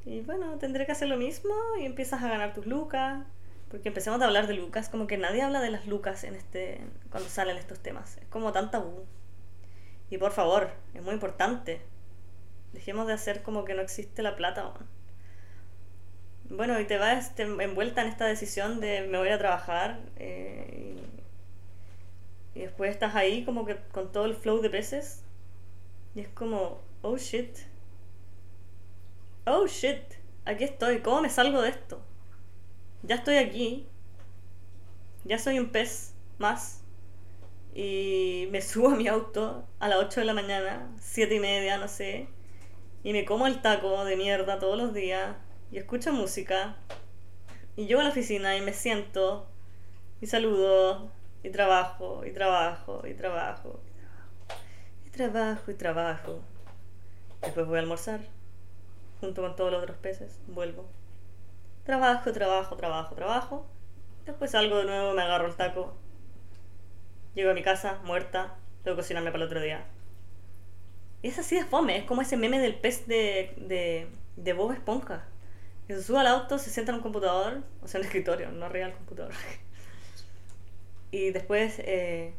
y 0.06 0.20
bueno, 0.22 0.58
tendré 0.58 0.86
que 0.86 0.92
hacer 0.92 1.08
lo 1.08 1.16
mismo 1.16 1.54
y 1.80 1.86
empiezas 1.86 2.22
a 2.22 2.28
ganar 2.28 2.54
tus 2.54 2.66
lucas. 2.66 3.24
Porque 3.70 3.88
empezamos 3.88 4.20
a 4.22 4.26
hablar 4.26 4.46
de 4.46 4.54
lucas, 4.54 4.88
como 4.88 5.06
que 5.08 5.18
nadie 5.18 5.42
habla 5.42 5.60
de 5.60 5.70
las 5.70 5.86
lucas 5.88 6.24
en 6.24 6.36
este 6.36 6.80
cuando 7.10 7.28
salen 7.28 7.56
estos 7.56 7.80
temas. 7.80 8.18
Es 8.18 8.28
como 8.28 8.52
tan 8.52 8.70
tabú. 8.70 9.06
Y 10.10 10.18
por 10.18 10.32
favor, 10.32 10.70
es 10.94 11.02
muy 11.02 11.14
importante. 11.14 11.80
Dejemos 12.72 13.06
de 13.06 13.14
hacer 13.14 13.42
como 13.42 13.64
que 13.64 13.74
no 13.74 13.82
existe 13.82 14.22
la 14.22 14.36
plata. 14.36 14.72
Bueno, 16.48 16.78
y 16.78 16.84
te 16.84 16.96
vas 16.96 17.32
envuelta 17.38 18.02
en 18.02 18.08
esta 18.08 18.26
decisión 18.26 18.80
de 18.80 19.02
me 19.08 19.18
voy 19.18 19.28
a 19.28 19.38
trabajar. 19.38 20.00
Eh, 20.16 20.96
y 22.54 22.60
después 22.60 22.90
estás 22.90 23.14
ahí 23.14 23.44
como 23.44 23.66
que 23.66 23.76
con 23.92 24.12
todo 24.12 24.26
el 24.26 24.34
flow 24.34 24.60
de 24.60 24.70
peces. 24.70 25.22
Y 26.14 26.20
es 26.20 26.28
como, 26.28 26.80
oh 27.02 27.16
shit. 27.18 27.56
Oh 29.44 29.66
shit. 29.66 30.02
Aquí 30.44 30.64
estoy. 30.64 31.00
¿Cómo 31.00 31.20
me 31.20 31.30
salgo 31.30 31.60
de 31.62 31.70
esto? 31.70 32.00
Ya 33.02 33.16
estoy 33.16 33.36
aquí. 33.36 33.86
Ya 35.24 35.38
soy 35.38 35.58
un 35.58 35.70
pez 35.70 36.14
más. 36.38 36.82
Y 37.74 38.48
me 38.52 38.62
subo 38.62 38.90
a 38.90 38.96
mi 38.96 39.08
auto 39.08 39.66
a 39.80 39.88
las 39.88 39.98
8 39.98 40.20
de 40.20 40.26
la 40.26 40.34
mañana, 40.34 40.88
7 41.00 41.34
y 41.34 41.40
media, 41.40 41.76
no 41.78 41.88
sé. 41.88 42.28
Y 43.04 43.12
me 43.12 43.24
como 43.24 43.46
el 43.46 43.60
taco 43.62 44.04
de 44.04 44.16
mierda 44.16 44.58
todos 44.58 44.78
los 44.78 44.94
días. 44.94 45.36
Y 45.70 45.78
escucho 45.78 46.12
música. 46.12 46.76
Y 47.76 47.86
llego 47.86 48.00
a 48.00 48.04
la 48.04 48.10
oficina 48.10 48.56
y 48.56 48.60
me 48.60 48.72
siento. 48.72 49.46
Y 50.20 50.26
saludo 50.26 51.10
y 51.46 51.50
trabajo, 51.50 52.24
y 52.26 52.32
trabajo, 52.32 53.06
y 53.06 53.14
trabajo, 53.14 53.80
y 55.06 55.10
trabajo, 55.10 55.70
y 55.70 55.74
trabajo. 55.74 56.40
Después 57.40 57.66
voy 57.66 57.76
a 57.76 57.80
almorzar, 57.80 58.20
junto 59.20 59.42
con 59.42 59.54
todos 59.54 59.70
los 59.70 59.82
otros 59.82 59.96
peces, 59.98 60.40
vuelvo. 60.48 60.86
Trabajo, 61.84 62.32
trabajo, 62.32 62.76
trabajo, 62.76 63.14
trabajo. 63.14 63.66
Después 64.24 64.50
salgo 64.50 64.78
de 64.78 64.86
nuevo, 64.86 65.14
me 65.14 65.22
agarro 65.22 65.46
el 65.46 65.54
taco. 65.54 65.94
Llego 67.36 67.52
a 67.52 67.54
mi 67.54 67.62
casa, 67.62 68.00
muerta. 68.02 68.56
Tengo 68.82 68.96
que 68.96 69.02
cocinarme 69.02 69.30
para 69.30 69.44
el 69.44 69.48
otro 69.48 69.60
día. 69.60 69.86
Y 71.22 71.28
es 71.28 71.38
así 71.38 71.54
de 71.54 71.64
fome, 71.64 71.96
es 71.96 72.04
como 72.04 72.22
ese 72.22 72.36
meme 72.36 72.58
del 72.58 72.74
pez 72.74 73.06
de, 73.06 73.54
de, 73.56 74.08
de 74.36 74.52
Bob 74.52 74.72
Esponja. 74.72 75.26
Que 75.86 75.94
se 75.94 76.02
sube 76.02 76.18
al 76.18 76.26
auto, 76.26 76.58
se 76.58 76.70
sienta 76.70 76.92
en 76.92 76.96
un 76.96 77.02
computador, 77.02 77.62
o 77.82 77.88
sea, 77.88 77.98
en 77.98 78.02
un 78.02 78.06
escritorio, 78.06 78.50
no 78.50 78.66
arriba 78.66 78.86
del 78.86 78.96
computador. 78.96 79.32
y 81.10 81.30
después 81.30 81.78
eh, 81.78 82.34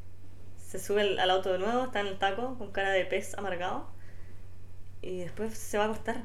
se 0.58 0.80
sube 0.80 1.20
al 1.20 1.30
auto 1.30 1.54
de 1.54 1.60
nuevo, 1.60 1.86
está 1.86 2.02
en 2.02 2.08
el 2.08 2.20
taco, 2.20 2.58
con 2.58 2.72
cara 2.72 2.92
de 2.92 3.06
pez 3.06 3.36
amargado. 3.38 3.90
Y 5.02 5.20
después 5.20 5.58
se 5.58 5.78
va 5.78 5.86
a 5.86 5.88
acostar. 5.88 6.24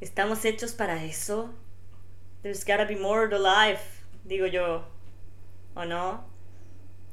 ¿Estamos 0.00 0.44
hechos 0.44 0.72
para 0.72 1.04
eso? 1.04 1.54
There's 2.42 2.64
gotta 2.66 2.84
be 2.84 2.96
more 2.96 3.28
to 3.28 3.38
life, 3.38 4.02
digo 4.24 4.46
yo. 4.46 4.84
¿O 5.74 5.84
no? 5.84 6.24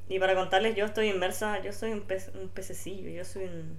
Y 0.09 0.19
para 0.19 0.35
contarles, 0.35 0.75
yo 0.75 0.85
estoy 0.85 1.09
inmersa, 1.09 1.61
yo 1.61 1.71
soy 1.71 1.91
un, 1.91 2.01
pez, 2.01 2.29
un 2.35 2.49
pececillo, 2.49 3.09
yo 3.09 3.23
soy 3.23 3.45
un... 3.45 3.77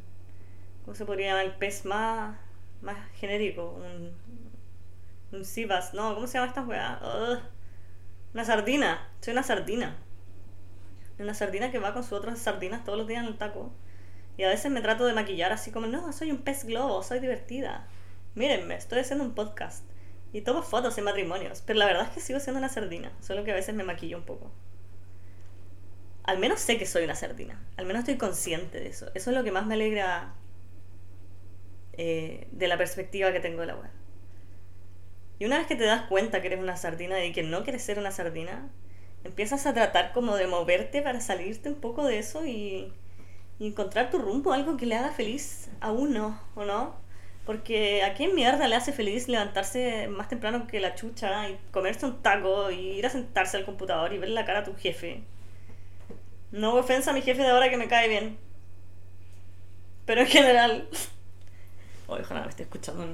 ¿Cómo 0.85 0.94
se 0.94 1.04
podría 1.04 1.28
llamar? 1.28 1.44
El 1.44 1.54
pez 1.56 1.85
más, 1.85 2.38
más 2.80 2.97
genérico, 3.12 3.71
un, 3.71 4.12
un 5.34 5.44
sibas, 5.44 5.94
no, 5.94 6.14
¿cómo 6.14 6.26
se 6.26 6.34
llama 6.34 6.48
esta 6.48 6.62
weá? 6.62 7.00
Una 8.32 8.44
sardina, 8.44 9.08
soy 9.20 9.32
una 9.32 9.42
sardina. 9.42 9.96
Una 11.18 11.34
sardina 11.34 11.70
que 11.70 11.78
va 11.78 11.92
con 11.92 12.02
sus 12.02 12.14
otras 12.14 12.38
sardinas 12.38 12.84
todos 12.84 12.98
los 12.98 13.06
días 13.06 13.22
en 13.22 13.28
el 13.28 13.38
taco. 13.38 13.72
Y 14.36 14.42
a 14.42 14.48
veces 14.48 14.70
me 14.72 14.80
trato 14.80 15.06
de 15.06 15.12
maquillar 15.12 15.52
así 15.52 15.70
como, 15.70 15.86
no, 15.86 16.12
soy 16.12 16.32
un 16.32 16.38
pez 16.38 16.64
globo, 16.64 17.02
soy 17.02 17.20
divertida. 17.20 17.86
Mírenme, 18.34 18.74
estoy 18.74 18.98
haciendo 18.98 19.24
un 19.24 19.34
podcast. 19.34 19.84
Y 20.32 20.40
tomo 20.40 20.62
fotos 20.62 20.98
en 20.98 21.04
matrimonios. 21.04 21.62
Pero 21.62 21.78
la 21.78 21.86
verdad 21.86 22.08
es 22.08 22.10
que 22.10 22.20
sigo 22.20 22.40
siendo 22.40 22.58
una 22.58 22.68
sardina. 22.68 23.12
Solo 23.20 23.44
que 23.44 23.52
a 23.52 23.54
veces 23.54 23.74
me 23.76 23.84
maquillo 23.84 24.16
un 24.16 24.24
poco. 24.24 24.50
Al 26.24 26.38
menos 26.38 26.58
sé 26.58 26.78
que 26.78 26.86
soy 26.86 27.04
una 27.04 27.14
sardina. 27.14 27.64
Al 27.76 27.86
menos 27.86 28.00
estoy 28.00 28.16
consciente 28.16 28.80
de 28.80 28.88
eso. 28.88 29.06
Eso 29.14 29.30
es 29.30 29.36
lo 29.36 29.44
que 29.44 29.52
más 29.52 29.66
me 29.66 29.74
alegra 29.74 30.34
eh, 31.92 32.48
de 32.50 32.66
la 32.66 32.76
perspectiva 32.76 33.30
que 33.32 33.38
tengo 33.38 33.60
de 33.60 33.66
la 33.66 33.76
web. 33.76 33.90
Y 35.44 35.46
una 35.46 35.58
vez 35.58 35.66
que 35.66 35.76
te 35.76 35.84
das 35.84 36.06
cuenta 36.08 36.40
que 36.40 36.46
eres 36.46 36.58
una 36.58 36.78
sardina 36.78 37.22
y 37.22 37.32
que 37.32 37.42
no 37.42 37.64
quieres 37.64 37.82
ser 37.82 37.98
una 37.98 38.10
sardina, 38.10 38.66
empiezas 39.24 39.66
a 39.66 39.74
tratar 39.74 40.12
como 40.14 40.36
de 40.36 40.46
moverte 40.46 41.02
para 41.02 41.20
salirte 41.20 41.68
un 41.68 41.74
poco 41.74 42.06
de 42.06 42.18
eso 42.18 42.46
y, 42.46 42.90
y 43.58 43.66
encontrar 43.66 44.08
tu 44.08 44.16
rumbo, 44.16 44.54
algo 44.54 44.78
que 44.78 44.86
le 44.86 44.96
haga 44.96 45.10
feliz 45.10 45.68
a 45.82 45.92
uno, 45.92 46.40
¿o 46.54 46.64
no? 46.64 46.94
Porque 47.44 48.02
a 48.04 48.14
quién 48.14 48.34
mierda 48.34 48.68
le 48.68 48.74
hace 48.74 48.90
feliz 48.90 49.28
levantarse 49.28 50.08
más 50.08 50.30
temprano 50.30 50.66
que 50.66 50.80
la 50.80 50.94
chucha 50.94 51.50
y 51.50 51.58
comerse 51.72 52.06
un 52.06 52.22
taco 52.22 52.70
y 52.70 52.92
ir 52.92 53.04
a 53.04 53.10
sentarse 53.10 53.58
al 53.58 53.66
computador 53.66 54.14
y 54.14 54.18
ver 54.18 54.30
la 54.30 54.46
cara 54.46 54.60
a 54.60 54.64
tu 54.64 54.74
jefe. 54.74 55.24
No 56.52 56.72
ofensa 56.76 57.10
a 57.10 57.12
mi 57.12 57.20
jefe 57.20 57.42
de 57.42 57.50
ahora 57.50 57.68
que 57.68 57.76
me 57.76 57.88
cae 57.88 58.08
bien. 58.08 58.38
Pero 60.06 60.22
en 60.22 60.26
general. 60.26 60.88
ojalá 62.06 62.44
me 62.44 62.48
esté 62.48 62.62
escuchando. 62.62 63.06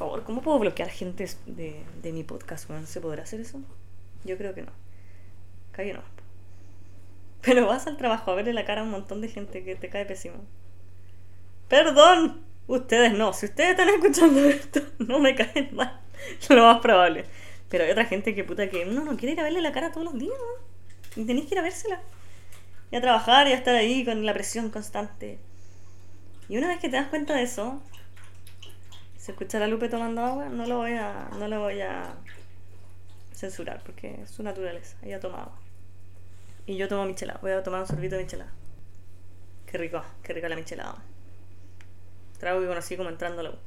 Favor, 0.00 0.24
¿cómo 0.24 0.40
puedo 0.40 0.58
bloquear 0.58 0.88
gente 0.88 1.28
de, 1.44 1.84
de 2.00 2.12
mi 2.12 2.24
podcast? 2.24 2.70
¿Se 2.86 3.02
podrá 3.02 3.24
hacer 3.24 3.38
eso? 3.38 3.60
Yo 4.24 4.38
creo 4.38 4.54
que 4.54 4.62
no. 4.62 4.72
Calle 5.72 5.92
no. 5.92 6.00
Pero 7.42 7.66
vas 7.66 7.86
al 7.86 7.98
trabajo 7.98 8.30
a 8.30 8.34
verle 8.34 8.54
la 8.54 8.64
cara 8.64 8.80
a 8.80 8.84
un 8.84 8.92
montón 8.92 9.20
de 9.20 9.28
gente 9.28 9.62
que 9.62 9.76
te 9.76 9.90
cae 9.90 10.06
pésimo. 10.06 10.36
¡Perdón! 11.68 12.40
Ustedes 12.66 13.12
no. 13.12 13.34
Si 13.34 13.44
ustedes 13.44 13.72
están 13.72 13.90
escuchando 13.90 14.42
esto, 14.42 14.80
no 15.00 15.18
me 15.18 15.34
caen 15.34 15.68
mal. 15.74 16.00
Lo 16.48 16.64
más 16.64 16.80
probable. 16.80 17.26
Pero 17.68 17.84
hay 17.84 17.90
otra 17.90 18.06
gente 18.06 18.34
que 18.34 18.42
puta 18.42 18.70
que 18.70 18.86
no, 18.86 19.04
no 19.04 19.18
quiere 19.18 19.34
ir 19.34 19.40
a 19.40 19.42
verle 19.42 19.60
la 19.60 19.72
cara 19.72 19.92
todos 19.92 20.06
los 20.06 20.18
días. 20.18 20.32
¿no? 20.32 21.22
Y 21.22 21.26
tenéis 21.26 21.46
que 21.46 21.56
ir 21.56 21.58
a 21.58 21.62
vérsela. 21.62 22.00
Y 22.90 22.96
a 22.96 23.02
trabajar 23.02 23.48
y 23.48 23.52
a 23.52 23.56
estar 23.56 23.74
ahí 23.74 24.02
con 24.06 24.24
la 24.24 24.32
presión 24.32 24.70
constante. 24.70 25.38
Y 26.48 26.56
una 26.56 26.68
vez 26.68 26.78
que 26.78 26.88
te 26.88 26.96
das 26.96 27.08
cuenta 27.08 27.34
de 27.34 27.42
eso, 27.42 27.82
escuchar 29.30 29.62
a 29.62 29.66
Lupe 29.66 29.88
tomando 29.88 30.22
agua, 30.22 30.48
no 30.48 30.66
lo 30.66 30.78
voy 30.78 30.92
a, 30.92 31.28
no 31.38 31.48
lo 31.48 31.60
voy 31.60 31.80
a 31.80 32.14
censurar 33.34 33.82
porque 33.84 34.22
es 34.22 34.30
su 34.30 34.42
naturaleza. 34.42 34.96
Ella 35.02 35.20
toma 35.20 35.42
agua. 35.42 35.58
Y 36.66 36.76
yo 36.76 36.88
tomo 36.88 37.04
michelada. 37.06 37.40
Voy 37.40 37.52
a 37.52 37.62
tomar 37.62 37.80
un 37.80 37.86
sorbito 37.86 38.16
de 38.16 38.24
michelada. 38.24 38.52
Qué 39.66 39.78
rico, 39.78 40.02
qué 40.22 40.32
rica 40.32 40.48
la 40.48 40.56
michelada 40.56 41.02
trago 42.40 42.60
que 42.60 42.66
conocí 42.66 42.96
como 42.96 43.10
entrando 43.10 43.40
a 43.40 43.44
la 43.44 43.50
U. 43.50 43.58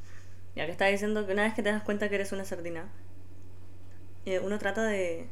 Ya 0.56 0.66
que 0.66 0.72
estaba 0.72 0.92
diciendo 0.92 1.26
que 1.26 1.34
una 1.34 1.44
vez 1.44 1.54
que 1.54 1.64
te 1.64 1.72
das 1.72 1.84
cuenta 1.84 2.10
que 2.10 2.16
eres 2.16 2.32
una 2.34 2.44
sardina, 2.44 2.90
eh, 4.26 4.40
uno 4.40 4.60
trata 4.60 4.84
de, 4.84 5.30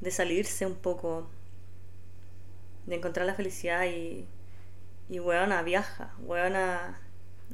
de 0.00 0.10
salirse 0.10 0.66
un 0.66 0.74
poco, 0.74 1.30
de 2.86 2.96
encontrar 2.96 3.26
la 3.26 3.34
felicidad 3.34 3.86
y, 3.86 4.26
y 5.08 5.20
weona, 5.20 5.62
viaja, 5.62 6.12
weona, 6.20 7.00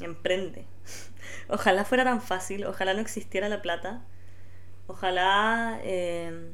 emprende. 0.00 0.64
Ojalá 1.48 1.84
fuera 1.84 2.04
tan 2.04 2.20
fácil, 2.20 2.64
ojalá 2.66 2.94
no 2.94 3.00
existiera 3.00 3.48
la 3.48 3.62
plata, 3.62 4.02
ojalá 4.86 5.80
eh, 5.82 6.52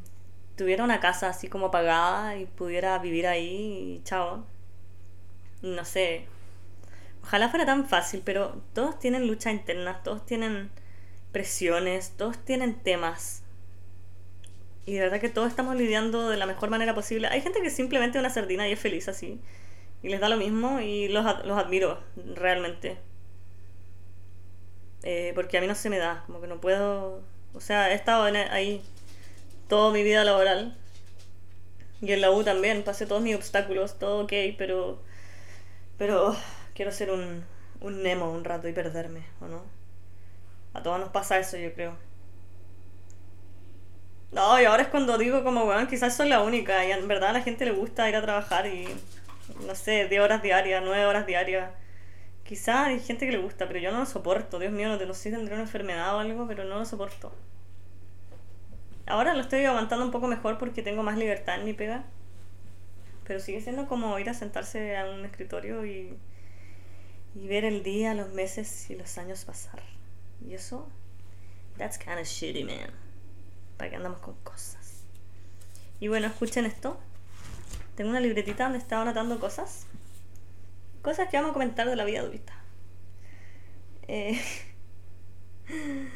tuviera 0.57 0.85
una 0.85 1.01
casa 1.01 1.29
así 1.29 1.49
como 1.49 1.71
pagada 1.71 2.37
y 2.37 2.47
pudiera 2.47 2.99
vivir 2.99 3.27
ahí 3.27 3.99
y 3.99 4.03
chao. 4.05 4.47
No 5.63 5.85
sé, 5.85 6.27
Ojalá 7.23 7.49
fuera 7.49 7.65
tan 7.65 7.89
fácil, 7.89 8.23
pero 8.25 8.61
todos 8.75 8.99
tienen 8.99 9.27
luchas 9.27 9.53
internas, 9.53 10.03
todos 10.03 10.27
tienen 10.27 10.71
presiones, 11.31 12.13
todos 12.17 12.39
tienen 12.45 12.75
temas. 12.75 13.43
Y 14.85 14.95
de 14.95 15.01
verdad 15.01 15.21
que 15.21 15.29
todos 15.29 15.49
estamos 15.49 15.77
lidiando 15.77 16.29
de 16.29 16.37
la 16.37 16.47
mejor 16.47 16.69
manera 16.71 16.95
posible. 16.95 17.29
Hay 17.29 17.41
gente 17.41 17.63
que 17.63 17.71
simplemente 17.71 18.19
es 18.19 18.21
una 18.21 18.31
sardina 18.31 18.69
y 18.69 18.73
es 18.73 18.81
feliz 18.81 19.09
así. 19.09 19.41
Y 20.03 20.09
les 20.09 20.21
da 20.21 20.29
lo 20.29 20.37
mismo 20.37 20.81
y 20.81 21.09
los, 21.09 21.25
los 21.45 21.57
admiro, 21.57 22.01
realmente. 22.35 22.99
Eh, 25.03 25.33
porque 25.35 25.59
a 25.59 25.61
mí 25.61 25.67
no 25.67 25.75
se 25.75 25.91
me 25.91 25.99
da, 25.99 26.23
como 26.27 26.41
que 26.41 26.47
no 26.47 26.61
puedo... 26.61 27.23
O 27.55 27.61
sea, 27.61 27.91
he 27.91 27.95
estado 27.95 28.25
ahí 28.25 28.83
toda 29.69 29.93
mi 29.93 30.03
vida 30.03 30.25
laboral. 30.25 30.77
Y 32.01 32.13
en 32.13 32.21
la 32.21 32.31
U 32.31 32.43
también, 32.45 32.83
pasé 32.83 33.07
todos 33.07 33.23
mis 33.23 33.37
obstáculos, 33.37 33.99
todo 33.99 34.25
ok, 34.25 34.33
pero... 34.59 35.01
Pero 35.99 36.37
quiero 36.75 36.91
ser 36.93 37.11
un, 37.11 37.45
un 37.81 38.03
Nemo 38.03 38.31
un 38.33 38.45
rato 38.45 38.69
y 38.69 38.73
perderme, 38.73 39.25
¿o 39.41 39.47
no? 39.47 39.63
A 40.75 40.83
todos 40.83 40.99
nos 40.99 41.11
pasa 41.11 41.39
eso, 41.39 41.57
yo 41.57 41.73
creo. 41.75 41.97
No, 44.33 44.59
y 44.61 44.65
ahora 44.65 44.85
es 44.85 44.89
cuando 44.89 45.19
digo 45.19 45.45
como, 45.45 45.67
bueno, 45.67 45.87
quizás 45.89 46.17
soy 46.17 46.29
la 46.29 46.41
única 46.41 46.85
y 46.87 46.91
en 46.91 47.07
verdad 47.07 47.31
a 47.31 47.33
la 47.35 47.43
gente 47.43 47.67
le 47.67 47.73
gusta 47.73 48.09
ir 48.09 48.17
a 48.17 48.23
trabajar 48.23 48.67
y, 48.67 48.89
no 49.67 49.75
sé, 49.75 50.09
10 50.09 50.23
horas 50.23 50.43
diarias, 50.43 50.83
9 50.85 51.05
horas 51.05 51.27
diarias. 51.27 51.71
Quizás 52.53 52.89
hay 52.89 53.01
gente 53.01 53.25
que 53.25 53.33
le 53.33 53.39
gusta, 53.39 53.67
pero 53.67 53.81
yo 53.81 53.91
no 53.93 54.01
lo 54.01 54.05
soporto. 54.05 54.59
Dios 54.59 54.73
mío, 54.73 54.89
no 54.89 54.99
te 54.99 55.07
lo 55.07 55.15
sé, 55.15 55.31
tendré 55.31 55.55
una 55.55 55.63
enfermedad 55.63 56.15
o 56.17 56.19
algo, 56.19 56.47
pero 56.47 56.65
no 56.65 56.79
lo 56.79 56.85
soporto. 56.85 57.33
Ahora 59.07 59.33
lo 59.33 59.41
estoy 59.41 59.65
aguantando 59.65 60.05
un 60.05 60.11
poco 60.11 60.27
mejor 60.27 60.59
porque 60.59 60.83
tengo 60.83 61.03
más 61.03 61.17
libertad 61.17 61.59
en 61.59 61.65
mi 61.65 61.73
pega. 61.73 62.05
Pero 63.27 63.41
sigue 63.41 63.63
siendo 63.63 63.87
como 63.89 64.19
ir 64.19 64.29
a 64.29 64.35
sentarse 64.35 64.99
a 64.99 65.11
un 65.11 65.25
escritorio 65.25 65.87
y 65.87 66.15
y 67.35 67.49
ver 67.49 67.65
el 67.65 67.83
día, 67.83 68.13
los 68.15 68.33
meses 68.33 68.91
y 68.91 68.97
los 68.97 69.17
años 69.19 69.45
pasar. 69.45 69.83
Y 70.47 70.55
eso, 70.55 70.87
that's 71.79 71.99
kind 71.99 72.19
of 72.19 72.27
shitty, 72.27 72.65
man. 72.65 72.91
Para 73.79 73.91
que 73.91 73.97
andamos 73.97 74.19
con 74.19 74.35
cosas. 74.43 75.05
Y 76.01 76.09
bueno, 76.09 76.27
escuchen 76.27 76.67
esto. 76.67 77.01
Tengo 77.97 78.11
una 78.11 78.21
libretita 78.21 78.65
donde 78.65 78.79
estaba 78.79 79.03
anotando 79.03 79.39
cosas. 79.39 79.87
Cosas 81.03 81.29
que 81.29 81.37
vamos 81.37 81.51
a 81.51 81.55
comentar 81.55 81.89
de 81.89 81.97
la 81.97 82.05
vida 82.05 82.21
adulta. 82.21 82.55
Eh, 84.09 84.41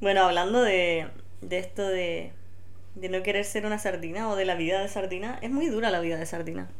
bueno, 0.00 0.22
hablando 0.22 0.62
de, 0.62 1.08
de 1.40 1.58
esto 1.58 1.86
de, 1.86 2.32
de 2.94 3.08
no 3.08 3.22
querer 3.22 3.44
ser 3.44 3.66
una 3.66 3.78
sardina 3.78 4.28
o 4.28 4.36
de 4.36 4.44
la 4.44 4.54
vida 4.54 4.80
de 4.80 4.88
sardina, 4.88 5.38
es 5.42 5.50
muy 5.50 5.66
dura 5.66 5.90
la 5.90 6.00
vida 6.00 6.16
de 6.16 6.26
sardina. 6.26 6.70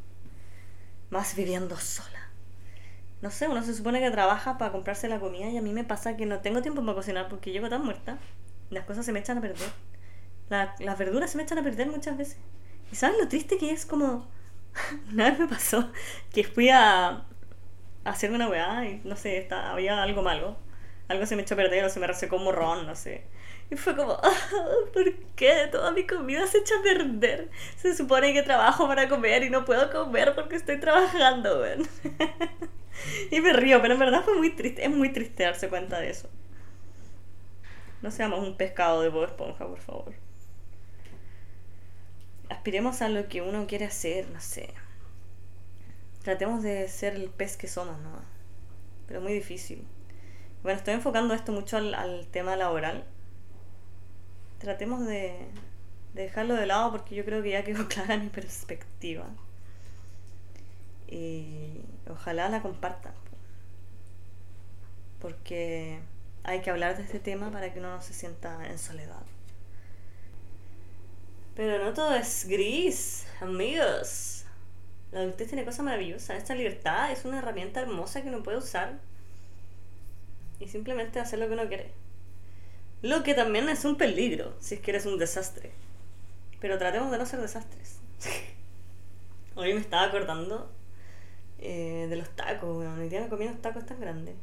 Más 1.11 1.37
viviendo 1.37 1.77
sola 1.77 2.23
no 3.23 3.31
sé, 3.31 3.49
uno 3.49 3.63
se 3.63 3.73
supone 3.73 4.01
que 4.01 4.11
trabaja 4.11 4.59
para 4.59 4.73
comprarse 4.73 5.09
la 5.09 5.21
comida 5.21 5.49
y 5.49 5.57
a 5.57 5.63
mí 5.63 5.73
me 5.73 5.85
pasa 5.85 6.17
que 6.17 6.27
no 6.27 6.41
tengo 6.41 6.61
tiempo 6.61 6.83
para 6.83 6.95
cocinar 6.95 7.29
porque 7.29 7.53
llego 7.53 7.69
tan 7.69 7.85
muerta. 7.85 8.19
Las 8.71 8.85
cosas 8.85 9.07
se 9.07 9.13
me 9.13 9.21
echan 9.21 9.39
a 9.39 9.41
perder. 9.41 9.71
las 10.51 10.99
verduras 10.99 11.31
se 11.31 11.37
me 11.37 11.45
echan 11.45 11.59
a 11.59 11.63
perder 11.63 11.89
muchas 11.89 12.19
veces. 12.19 12.37
¿Y 12.91 12.97
sabes 12.97 13.17
lo 13.19 13.29
triste 13.29 13.59
que 13.59 13.71
es? 13.71 13.87
Como... 13.87 14.27
Una 15.13 15.31
vez 15.31 15.39
me 15.39 15.47
pasó 15.47 15.93
que 16.33 16.43
fui 16.43 16.69
a, 16.71 17.25
a 18.05 18.11
hacerme 18.11 18.37
una 18.37 18.49
weá 18.49 18.85
y 18.85 19.01
no 19.05 19.17
sé, 19.17 19.49
había 19.51 20.03
algo 20.03 20.23
malo. 20.23 20.57
Algo 21.09 21.27
se 21.27 21.37
me 21.37 21.43
echó 21.43 21.55
a 21.55 21.59
perder 21.59 21.85
o 21.85 21.89
se 21.89 22.01
me 22.01 22.07
resecó 22.07 22.37
un 22.37 22.45
morrón, 22.45 22.87
no 22.87 22.95
sé. 22.95 23.25
Y 23.71 23.77
fue 23.77 23.97
como, 23.97 24.13
ah, 24.23 24.33
¿por 24.93 25.15
qué 25.35 25.69
toda 25.71 25.93
mi 25.93 26.07
comida 26.07 26.47
se 26.47 26.59
echa 26.59 26.75
a 26.79 26.83
perder? 26.83 27.51
Se 27.77 27.97
supone 27.97 28.33
que 28.33 28.43
trabajo 28.43 28.87
para 28.87 29.09
comer 29.09 29.45
y 29.45 29.51
no 29.51 29.65
puedo 29.65 29.91
comer 29.91 30.35
porque 30.35 30.57
estoy 30.57 30.79
trabajando, 30.79 31.61
weón. 31.61 31.89
y 33.31 33.41
me 33.41 33.53
río, 33.53 33.81
pero 33.81 33.95
en 33.95 34.01
verdad 34.01 34.23
fue 34.23 34.37
muy 34.37 34.51
triste, 34.51 34.85
es 34.85 34.91
muy 34.91 35.11
triste 35.13 35.45
darse 35.45 35.69
cuenta 35.69 36.01
de 36.01 36.11
eso. 36.11 36.29
No 38.03 38.11
seamos 38.11 38.41
un 38.41 38.57
pescado 38.57 39.01
de 39.01 39.09
Bob 39.09 39.25
Esponja, 39.25 39.67
por 39.67 39.79
favor. 39.79 40.13
Aspiremos 42.49 43.01
a 43.01 43.09
lo 43.09 43.29
que 43.29 43.41
uno 43.41 43.67
quiere 43.67 43.87
hacer, 43.87 44.29
no 44.29 44.41
sé. 44.41 44.75
Tratemos 46.23 46.63
de 46.63 46.89
ser 46.89 47.15
el 47.15 47.31
pez 47.31 47.57
que 47.57 47.69
somos, 47.69 47.99
¿no? 48.01 48.11
Pero 49.07 49.21
muy 49.21 49.33
difícil. 49.33 49.87
Bueno, 50.63 50.79
estoy 50.79 50.95
enfocando 50.95 51.35
esto 51.35 51.53
mucho 51.53 51.77
al, 51.77 51.95
al 51.95 52.27
tema 52.29 52.57
laboral. 52.57 53.05
Tratemos 54.59 55.07
de, 55.07 55.49
de 56.15 56.23
dejarlo 56.23 56.55
de 56.55 56.67
lado 56.67 56.93
porque 56.93 57.15
yo 57.15 57.25
creo 57.25 57.43
que 57.43 57.51
ya 57.51 57.65
quedó 57.65 57.89
clara 57.89 58.17
mi 58.17 58.29
perspectiva. 58.29 59.27
Y 61.09 61.81
ojalá 62.09 62.49
la 62.49 62.63
compartan. 62.63 63.13
Porque 65.21 66.01
hay 66.45 66.61
que 66.61 66.71
hablar 66.71 66.97
de 66.97 67.05
este 67.05 67.21
tema 67.21 67.51
para 67.51 67.73
que 67.73 67.79
uno 67.79 67.97
no 67.97 68.03
se 68.03 68.15
sienta 68.15 68.67
en 68.67 68.79
soledad. 68.79 69.23
Pero 71.55 71.85
no 71.85 71.93
todo 71.93 72.15
es 72.15 72.47
gris, 72.49 73.27
amigos. 73.41 74.32
La 75.13 75.21
adultez 75.21 75.49
tiene 75.49 75.65
cosas 75.65 75.85
maravillosas. 75.85 76.39
Esta 76.39 76.55
libertad 76.55 77.13
es 77.13 77.25
una 77.25 77.39
herramienta 77.39 77.81
hermosa 77.81 78.23
que 78.23 78.29
uno 78.29 78.43
puede 78.43 78.59
usar 78.59 78.99
y 80.59 80.69
simplemente 80.69 81.21
hacer 81.21 81.39
lo 81.39 81.47
que 81.47 81.53
uno 81.53 81.69
quiere. 81.69 81.93
Lo 83.03 83.23
que 83.23 83.35
también 83.35 83.69
es 83.69 83.85
un 83.85 83.97
peligro 83.97 84.55
si 84.61 84.77
es 84.77 84.81
que 84.81 84.93
eres 84.93 85.07
un 85.07 85.19
desastre. 85.19 85.71
Pero 86.61 86.79
tratemos 86.79 87.11
de 87.11 87.19
no 87.19 87.27
ser 87.27 87.41
desastres. 87.41 87.99
Hoy 89.55 89.75
me 89.75 89.81
estaba 89.81 90.05
acordando 90.05 90.71
eh, 91.59 92.07
de 92.09 92.17
los 92.17 92.31
tacos, 92.31 92.77
weón. 92.77 92.99
Hoy 92.99 93.09
día 93.09 93.21
me 93.21 93.29
comí 93.29 93.47
unos 93.47 93.61
tacos 93.61 93.85
tan 93.85 94.01
grandes. 94.01 94.37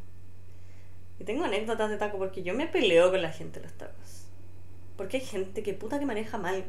Y 1.19 1.23
tengo 1.23 1.45
anécdotas 1.45 1.89
de 1.89 1.97
tacos 1.97 2.19
porque 2.19 2.43
yo 2.43 2.53
me 2.53 2.67
peleo 2.67 3.09
con 3.09 3.21
la 3.21 3.31
gente 3.31 3.59
de 3.59 3.65
los 3.65 3.77
tacos. 3.77 4.25
Porque 4.97 5.17
hay 5.17 5.25
gente 5.25 5.63
que 5.63 5.73
puta 5.73 5.97
que 5.97 6.05
maneja 6.05 6.37
mal. 6.37 6.63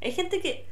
Hay 0.00 0.12
gente 0.12 0.40
que, 0.40 0.66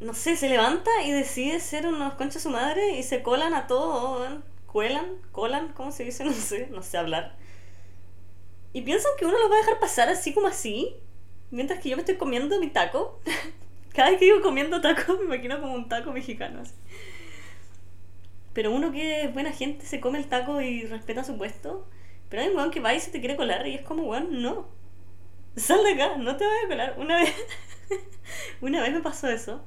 no 0.00 0.14
sé, 0.14 0.36
se 0.36 0.48
levanta 0.48 0.90
y 1.04 1.12
decide 1.12 1.60
ser 1.60 1.86
unos 1.86 2.14
conchas 2.14 2.42
su 2.42 2.50
madre 2.50 2.98
y 2.98 3.02
se 3.02 3.22
colan 3.22 3.54
a 3.54 3.66
todo. 3.66 4.42
Cuelan, 4.66 5.16
colan, 5.32 5.72
¿cómo 5.74 5.92
se 5.92 6.04
dice? 6.04 6.24
No 6.26 6.32
sé, 6.32 6.68
no 6.70 6.82
sé 6.82 6.96
hablar. 6.98 7.36
Y 8.72 8.82
piensan 8.82 9.12
que 9.18 9.26
uno 9.26 9.38
los 9.38 9.50
va 9.50 9.56
a 9.56 9.58
dejar 9.58 9.78
pasar 9.78 10.08
así 10.08 10.32
como 10.32 10.46
así. 10.46 10.96
Mientras 11.50 11.80
que 11.80 11.90
yo 11.90 11.96
me 11.96 12.02
estoy 12.02 12.16
comiendo 12.16 12.58
mi 12.60 12.68
taco. 12.68 13.20
Cada 13.94 14.10
vez 14.10 14.18
que 14.18 14.26
digo 14.26 14.40
comiendo 14.40 14.80
taco, 14.80 15.14
me 15.18 15.24
imagino 15.24 15.60
como 15.60 15.74
un 15.74 15.88
taco 15.88 16.12
mexicano. 16.12 16.60
Así. 16.62 16.74
Pero 18.54 18.72
uno 18.72 18.92
que 18.92 19.24
es 19.24 19.34
buena 19.34 19.52
gente 19.52 19.84
se 19.86 20.00
come 20.00 20.18
el 20.18 20.28
taco 20.28 20.60
y 20.60 20.84
respeta 20.86 21.24
su 21.24 21.36
puesto. 21.36 21.86
Pero 22.28 22.42
hay 22.42 22.48
un 22.48 22.56
weón 22.56 22.70
que 22.70 22.80
va 22.80 22.94
y 22.94 23.00
se 23.00 23.10
te 23.10 23.20
quiere 23.20 23.36
colar 23.36 23.66
y 23.66 23.74
es 23.74 23.82
como, 23.82 24.04
weón, 24.04 24.40
no. 24.42 24.68
Sal 25.56 25.82
de 25.82 25.92
acá, 25.92 26.16
no 26.16 26.36
te 26.36 26.46
vayas 26.46 26.64
a 26.64 26.68
colar. 26.68 26.94
Una 26.98 27.16
vez, 27.16 27.34
una 28.60 28.82
vez 28.82 28.92
me 28.92 29.00
pasó 29.00 29.28
eso. 29.28 29.64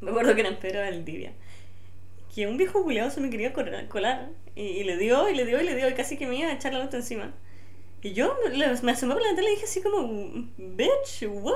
Me 0.00 0.10
acuerdo 0.10 0.34
que 0.34 0.40
era 0.40 0.50
en 0.50 0.56
Pedro 0.56 0.80
del 0.80 1.04
Divia. 1.04 1.32
Que 2.34 2.46
un 2.46 2.56
viejo 2.56 2.82
culiado 2.82 3.10
se 3.10 3.20
me 3.20 3.30
quería 3.30 3.52
colar. 3.52 4.28
Y, 4.54 4.62
y, 4.62 4.84
le 4.84 4.96
dio, 4.96 5.28
y 5.28 5.34
le 5.34 5.44
dio, 5.44 5.60
y 5.60 5.64
le 5.64 5.74
dio, 5.74 5.88
y 5.88 5.94
casi 5.94 6.16
que 6.16 6.26
me 6.26 6.36
iba 6.36 6.48
a 6.48 6.54
echar 6.54 6.72
la 6.72 6.84
nota 6.84 6.96
encima. 6.96 7.32
Y 8.02 8.12
yo 8.14 8.36
me, 8.48 8.66
me 8.66 8.92
asomé 8.92 9.12
por 9.12 9.22
la 9.22 9.28
ventana 9.28 9.42
y 9.42 9.44
le 9.44 9.50
dije 9.50 9.64
así 9.64 9.82
como, 9.82 10.08
bitch, 10.56 11.24
what? 11.28 11.54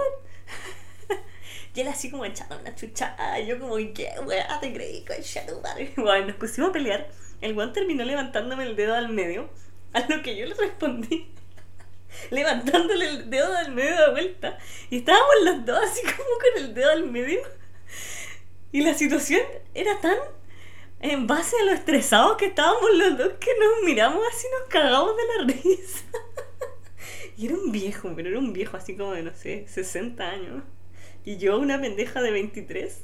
y 1.75 1.81
él 1.81 1.89
así 1.89 2.11
como 2.11 2.25
echando 2.25 2.59
una 2.59 2.75
chuchada. 2.75 3.41
Y 3.41 3.47
yo 3.47 3.59
como, 3.59 3.77
¿qué 3.77 4.13
weá 4.27 4.61
te 4.61 4.73
creí, 4.73 5.05
concha 5.05 5.47
tu 5.47 5.61
madre? 5.61 5.93
Bueno, 5.97 6.27
nos 6.27 6.37
pusimos 6.37 6.71
a 6.71 6.73
pelear. 6.73 7.09
El 7.41 7.57
weón 7.57 7.73
terminó 7.73 8.05
levantándome 8.05 8.65
el 8.65 8.77
dedo 8.77 8.95
al 8.95 9.09
medio. 9.09 9.49
A 9.95 10.01
lo 10.01 10.23
que 10.23 10.37
yo 10.37 10.45
le 10.45 10.55
respondí. 10.55 11.31
levantándole 12.31 13.09
el 13.09 13.31
dedo 13.31 13.57
al 13.57 13.73
medio 13.73 13.97
de 13.97 14.11
vuelta. 14.11 14.59
Y 14.91 14.99
estábamos 14.99 15.35
los 15.45 15.65
dos 15.65 15.79
así 15.83 16.03
como 16.03 16.17
con 16.17 16.63
el 16.63 16.75
dedo 16.75 16.91
al 16.91 17.11
medio. 17.11 17.41
Y 18.75 18.81
la 18.81 18.93
situación 18.95 19.41
era 19.73 20.01
tan 20.01 20.17
en 20.99 21.29
base 21.29 21.55
a 21.61 21.65
lo 21.65 21.71
estresados 21.71 22.37
que 22.37 22.47
estábamos 22.47 22.91
los 22.97 23.17
dos 23.17 23.35
que 23.35 23.53
nos 23.57 23.85
miramos 23.85 24.21
así 24.29 24.49
nos 24.51 24.69
cagamos 24.69 25.15
de 25.17 25.23
la 25.39 25.45
risa. 25.63 26.05
y 27.37 27.47
era 27.47 27.55
un 27.55 27.71
viejo, 27.71 28.13
pero 28.17 28.31
era 28.31 28.39
un 28.41 28.53
viejo 28.53 28.77
así 28.77 28.97
como 28.97 29.13
de, 29.13 29.23
no 29.23 29.33
sé, 29.33 29.65
60 29.69 30.29
años. 30.29 30.65
Y 31.25 31.37
yo 31.37 31.57
una 31.61 31.81
pendeja 31.81 32.21
de 32.21 32.33
23. 32.33 33.01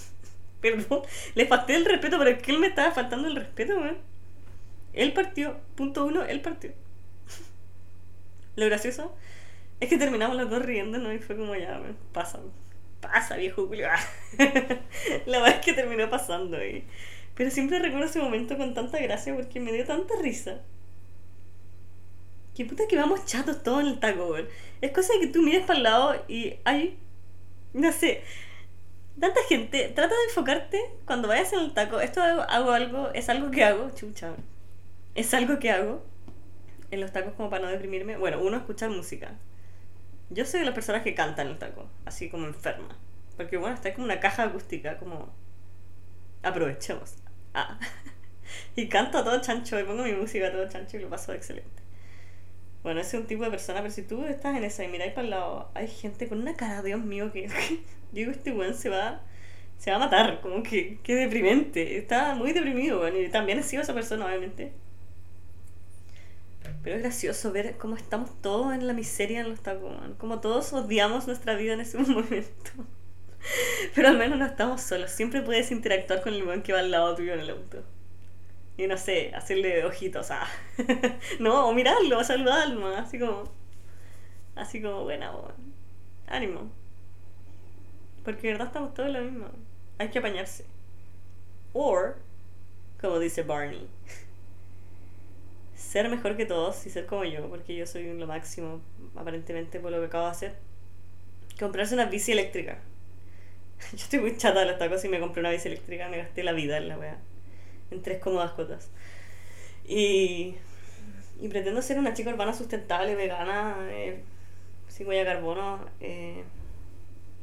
Perdón, 0.60 1.02
le 1.36 1.46
falté 1.46 1.76
el 1.76 1.84
respeto, 1.84 2.18
pero 2.18 2.30
es 2.30 2.42
que 2.42 2.50
él 2.50 2.58
me 2.58 2.66
estaba 2.66 2.90
faltando 2.90 3.28
el 3.28 3.36
respeto, 3.36 3.76
weón. 3.76 3.98
Él 4.94 5.12
partió, 5.12 5.60
punto 5.76 6.06
uno, 6.06 6.24
él 6.24 6.40
partió. 6.40 6.72
Lo 8.56 8.66
gracioso 8.66 9.14
es 9.78 9.88
que 9.88 9.96
terminamos 9.96 10.36
los 10.36 10.50
dos 10.50 10.62
riéndonos 10.62 11.14
y 11.14 11.18
fue 11.20 11.36
como 11.36 11.54
ya, 11.54 11.78
weón, 11.80 11.96
pasa, 12.12 12.40
pasa, 13.04 13.36
viejo 13.36 13.66
Julio. 13.66 13.88
La 15.26 15.38
verdad 15.40 15.58
es 15.58 15.64
que 15.64 15.72
terminó 15.72 16.10
pasando 16.10 16.64
y... 16.64 16.84
Pero 17.34 17.50
siempre 17.50 17.78
recuerdo 17.78 18.06
ese 18.06 18.20
momento 18.20 18.56
con 18.56 18.74
tanta 18.74 18.98
gracia 18.98 19.34
porque 19.34 19.60
me 19.60 19.72
dio 19.72 19.84
tanta 19.84 20.14
risa. 20.20 20.60
Que 22.54 22.64
puta 22.64 22.84
que 22.88 22.96
vamos 22.96 23.24
chatos 23.26 23.62
todos 23.62 23.80
en 23.80 23.88
el 23.88 24.00
taco, 24.00 24.26
weón. 24.26 24.48
Es 24.80 24.92
cosa 24.92 25.12
de 25.14 25.20
que 25.20 25.26
tú 25.26 25.42
mires 25.42 25.66
para 25.66 25.76
el 25.76 25.82
lado 25.82 26.24
y 26.28 26.54
hay. 26.64 26.96
No 27.72 27.90
sé. 27.90 28.22
Tanta 29.18 29.40
gente. 29.48 29.88
Trata 29.88 30.14
de 30.14 30.24
enfocarte 30.28 30.80
cuando 31.04 31.26
vayas 31.26 31.52
en 31.52 31.60
el 31.60 31.74
taco. 31.74 31.98
Esto 31.98 32.22
hago, 32.22 32.42
hago 32.42 32.70
algo. 32.70 33.10
Es 33.12 33.28
algo 33.28 33.50
que 33.50 33.64
hago. 33.64 33.90
Chucha. 33.90 34.34
Es 35.16 35.34
algo 35.34 35.58
que 35.58 35.72
hago. 35.72 36.04
En 36.92 37.00
los 37.00 37.12
tacos 37.12 37.34
como 37.34 37.50
para 37.50 37.64
no 37.64 37.70
deprimirme. 37.72 38.16
Bueno, 38.16 38.40
uno 38.40 38.56
escuchar 38.56 38.90
música. 38.90 39.32
Yo 40.30 40.44
soy 40.44 40.60
de 40.60 40.66
las 40.66 40.74
personas 40.74 41.02
que 41.02 41.14
cantan 41.14 41.48
el 41.48 41.58
taco. 41.58 41.88
Así 42.04 42.28
como 42.28 42.46
enferma. 42.46 42.96
Porque 43.36 43.56
bueno, 43.56 43.74
está 43.74 43.94
como 43.94 44.06
una 44.06 44.20
caja 44.20 44.44
acústica. 44.44 44.98
Como. 44.98 45.32
Aprovechemos. 46.42 47.16
Ah. 47.54 47.78
Y 48.76 48.88
canto 48.88 49.18
a 49.18 49.24
todo 49.24 49.40
chancho, 49.40 49.80
y 49.80 49.84
pongo 49.84 50.04
mi 50.04 50.12
música 50.12 50.48
a 50.48 50.52
todo 50.52 50.68
chancho 50.68 50.96
y 50.96 51.00
lo 51.00 51.08
paso 51.08 51.32
excelente. 51.32 51.82
Bueno, 52.82 53.00
ese 53.00 53.16
es 53.16 53.22
un 53.22 53.26
tipo 53.26 53.44
de 53.44 53.50
persona, 53.50 53.80
pero 53.80 53.92
si 53.92 54.02
tú 54.02 54.24
estás 54.24 54.56
en 54.56 54.64
esa 54.64 54.84
y 54.84 54.88
miráis 54.88 55.12
para 55.12 55.24
el 55.24 55.30
lado, 55.30 55.70
hay 55.74 55.88
gente 55.88 56.28
con 56.28 56.40
una 56.40 56.54
cara, 56.54 56.82
Dios 56.82 57.00
mío, 57.00 57.32
que 57.32 57.48
digo, 58.12 58.30
este 58.30 58.52
weón 58.52 58.74
se 58.74 58.90
va, 58.90 59.22
se 59.78 59.90
va 59.90 59.96
a 59.96 60.00
matar, 60.00 60.40
como 60.40 60.62
que, 60.62 60.98
que 61.02 61.14
deprimente. 61.14 61.96
Está 61.96 62.34
muy 62.34 62.52
deprimido, 62.52 63.00
weón, 63.00 63.16
y 63.16 63.28
también 63.28 63.58
he 63.58 63.62
sido 63.62 63.82
esa 63.82 63.94
persona, 63.94 64.26
obviamente. 64.26 64.72
Pero 66.84 66.96
es 66.96 67.02
gracioso 67.02 67.50
ver 67.50 67.78
cómo 67.78 67.96
estamos 67.96 68.30
todos 68.42 68.74
en 68.74 68.86
la 68.86 68.92
miseria 68.92 69.40
en 69.40 69.48
los 69.48 69.60
tacos, 69.62 69.96
como 70.18 70.40
todos 70.40 70.70
odiamos 70.74 71.26
nuestra 71.26 71.54
vida 71.54 71.72
en 71.72 71.80
ese 71.80 71.96
momento. 71.98 72.70
Pero 73.94 74.08
al 74.08 74.18
menos 74.18 74.38
no 74.38 74.44
estamos 74.44 74.82
solos. 74.82 75.10
Siempre 75.10 75.40
puedes 75.40 75.70
interactuar 75.70 76.22
con 76.22 76.34
el 76.34 76.44
weón 76.44 76.62
que 76.62 76.74
va 76.74 76.80
al 76.80 76.90
lado 76.90 77.14
tuyo 77.14 77.32
en 77.32 77.40
el 77.40 77.50
auto. 77.50 77.82
Y 78.76 78.86
no 78.86 78.98
sé, 78.98 79.32
hacerle 79.34 79.84
ojitos, 79.84 80.30
ah. 80.30 80.46
no, 81.40 81.68
o 81.68 81.72
mirarlo, 81.72 82.22
saludarlo, 82.22 82.86
así 82.88 83.18
como. 83.18 83.44
Así 84.54 84.82
como, 84.82 85.04
buena, 85.04 85.30
weón. 85.32 85.74
Ánimo. 86.26 86.70
Porque 88.24 88.42
de 88.42 88.52
verdad 88.54 88.66
estamos 88.66 88.92
todos 88.92 89.10
lo 89.10 89.22
mismo. 89.22 89.46
Hay 89.98 90.08
que 90.08 90.18
apañarse. 90.18 90.66
O, 91.72 92.12
como 93.00 93.18
dice 93.18 93.42
Barney, 93.42 93.88
ser 95.94 96.08
mejor 96.08 96.36
que 96.36 96.44
todos 96.44 96.84
y 96.86 96.90
ser 96.90 97.06
como 97.06 97.22
yo, 97.22 97.48
porque 97.48 97.76
yo 97.76 97.86
soy 97.86 98.12
lo 98.18 98.26
máximo, 98.26 98.80
aparentemente, 99.14 99.78
por 99.78 99.92
lo 99.92 100.00
que 100.00 100.06
acabo 100.06 100.24
de 100.24 100.32
hacer. 100.32 100.54
Comprarse 101.56 101.94
una 101.94 102.06
bici 102.06 102.32
eléctrica. 102.32 102.78
Yo 103.92 103.98
estoy 103.98 104.18
muy 104.18 104.36
chata 104.36 104.58
de 104.58 104.66
los 104.66 104.76
tacos 104.76 105.04
y 105.04 105.08
me 105.08 105.20
compré 105.20 105.38
una 105.38 105.52
bici 105.52 105.68
eléctrica, 105.68 106.08
me 106.08 106.16
gasté 106.18 106.42
la 106.42 106.50
vida 106.50 106.78
en 106.78 106.88
la 106.88 106.98
wea. 106.98 107.16
En 107.92 108.02
tres 108.02 108.18
cómodas 108.18 108.50
cuotas. 108.54 108.90
Y, 109.86 110.56
y 111.40 111.48
pretendo 111.48 111.80
ser 111.80 112.00
una 112.00 112.12
chica 112.12 112.30
urbana 112.30 112.54
sustentable, 112.54 113.14
vegana, 113.14 113.76
eh, 113.92 114.20
sin 114.88 115.06
huella 115.06 115.20
de 115.20 115.26
carbono, 115.26 115.78
eh, 116.00 116.42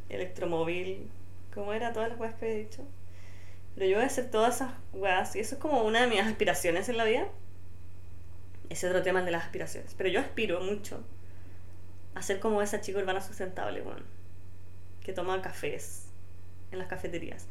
electromóvil, 0.09 1.07
como 1.53 1.71
era 1.71 1.93
todas 1.93 2.09
las 2.09 2.19
weas 2.19 2.33
que 2.33 2.51
he 2.51 2.57
dicho. 2.65 2.83
Pero 3.75 3.85
yo 3.85 3.95
voy 3.95 4.03
a 4.03 4.07
hacer 4.07 4.29
todas 4.29 4.55
esas 4.55 4.73
weas 4.91 5.37
y 5.37 5.39
eso 5.39 5.55
es 5.55 5.61
como 5.61 5.83
una 5.83 6.01
de 6.01 6.07
mis 6.07 6.19
aspiraciones 6.19 6.89
en 6.89 6.97
la 6.97 7.05
vida. 7.05 7.29
Ese 8.71 8.87
otro 8.87 9.03
tema 9.03 9.21
de 9.21 9.31
las 9.31 9.43
aspiraciones. 9.43 9.93
Pero 9.97 10.09
yo 10.09 10.19
aspiro 10.21 10.61
mucho 10.61 11.03
a 12.15 12.21
ser 12.21 12.39
como 12.39 12.61
esa 12.61 12.81
chica 12.81 12.99
urbana 12.99 13.21
sustentable, 13.21 13.81
bueno, 13.81 14.01
que 15.03 15.13
toma 15.13 15.41
cafés 15.41 16.05
en 16.71 16.79
las 16.79 16.87
cafeterías. 16.87 17.47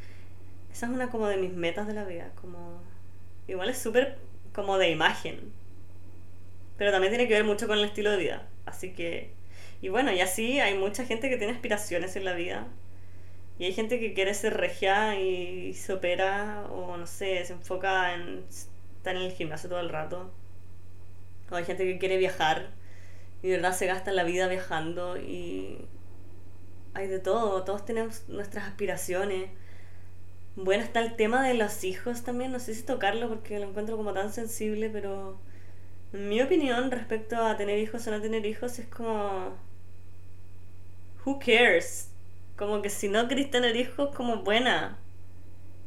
Esa 0.73 0.87
es 0.87 0.93
una 0.93 1.11
como 1.11 1.27
de 1.29 1.37
mis 1.37 1.53
metas 1.53 1.87
de 1.87 1.95
la 1.95 2.05
vida, 2.05 2.31
como 2.41 2.81
igual 3.49 3.69
es 3.69 3.79
súper 3.79 4.17
como 4.55 4.79
de 4.79 4.91
imagen, 4.91 5.53
pero 6.79 6.91
también 6.91 7.13
tiene 7.13 7.29
que 7.29 7.35
ver 7.35 7.45
mucho 7.45 7.67
con 7.67 7.79
el 7.79 7.85
estilo 7.85 8.11
de 8.11 8.17
vida, 8.17 8.47
así 8.65 8.93
que 8.93 9.33
y 9.83 9.89
bueno, 9.89 10.13
y 10.13 10.21
así 10.21 10.61
hay 10.61 10.77
mucha 10.77 11.05
gente 11.05 11.29
que 11.31 11.37
tiene 11.37 11.53
aspiraciones 11.53 12.17
en 12.17 12.25
la 12.25 12.35
vida. 12.35 12.67
Y 13.59 13.65
hay 13.65 13.73
gente 13.73 14.01
que 14.01 14.15
quiere 14.15 14.35
ser 14.35 14.57
regia 14.57 15.21
y 15.21 15.75
se 15.75 15.93
opera 15.93 16.67
o 16.71 16.97
no 16.97 17.07
sé, 17.07 17.45
se 17.45 17.53
enfoca 17.53 18.15
en 18.15 18.45
estar 18.49 19.17
en 19.17 19.23
el 19.23 19.33
gimnasio 19.33 19.69
todo 19.69 19.81
el 19.81 19.91
rato. 19.91 20.31
Hay 21.57 21.65
gente 21.65 21.85
que 21.85 21.99
quiere 21.99 22.17
viajar 22.17 22.71
y 23.43 23.49
de 23.49 23.57
verdad 23.57 23.73
se 23.77 23.87
gasta 23.87 24.13
la 24.13 24.25
vida 24.25 24.49
viajando 24.49 25.17
y 25.17 25.79
hay 26.95 27.09
de 27.09 27.19
todo, 27.19 27.63
todos 27.65 27.85
tenemos 27.85 28.29
nuestras 28.29 28.65
aspiraciones. 28.67 29.51
Bueno, 30.57 30.83
está 30.83 31.01
el 31.01 31.17
tema 31.17 31.47
de 31.47 31.55
los 31.55 31.85
hijos 31.85 32.23
también, 32.23 32.53
no 32.53 32.59
sé 32.61 32.75
si 32.75 32.83
tocarlo 32.83 33.29
porque 33.29 33.59
lo 33.59 33.69
encuentro 33.69 33.97
como 33.97 34.13
tan 34.13 34.33
sensible, 34.33 34.91
pero 34.91 35.39
mi 36.13 36.43
opinión 36.43 36.91
respecto 36.91 37.37
a 37.37 37.57
tener 37.57 37.79
hijos 37.79 38.07
o 38.07 38.11
no 38.11 38.21
tener 38.21 38.45
hijos 38.47 38.79
es 38.79 38.87
como... 38.87 39.57
Who 41.25 41.39
cares? 41.39 42.11
Como 42.57 42.83
que 42.83 42.91
si 42.91 43.09
no 43.09 43.29
querés 43.29 43.51
tener 43.51 43.77
hijos, 43.77 44.15
como 44.15 44.39
buena. 44.43 44.99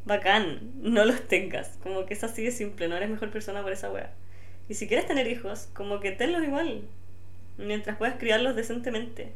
Bacán, 0.05 0.71
no 0.81 1.05
los 1.05 1.27
tengas. 1.27 1.77
Como 1.83 2.05
que 2.05 2.13
es 2.13 2.23
así 2.23 2.43
de 2.43 2.51
simple, 2.51 2.87
no 2.87 2.95
eres 2.95 3.09
mejor 3.09 3.31
persona 3.31 3.61
por 3.63 3.71
esa 3.73 3.91
wea. 3.91 4.11
Y 4.73 4.75
si 4.75 4.87
quieres 4.87 5.05
tener 5.05 5.27
hijos, 5.27 5.69
como 5.75 5.99
que 5.99 6.11
tenlos 6.13 6.41
igual. 6.41 6.81
Mientras 7.59 7.95
puedas 7.95 8.17
criarlos 8.17 8.55
decentemente. 8.55 9.31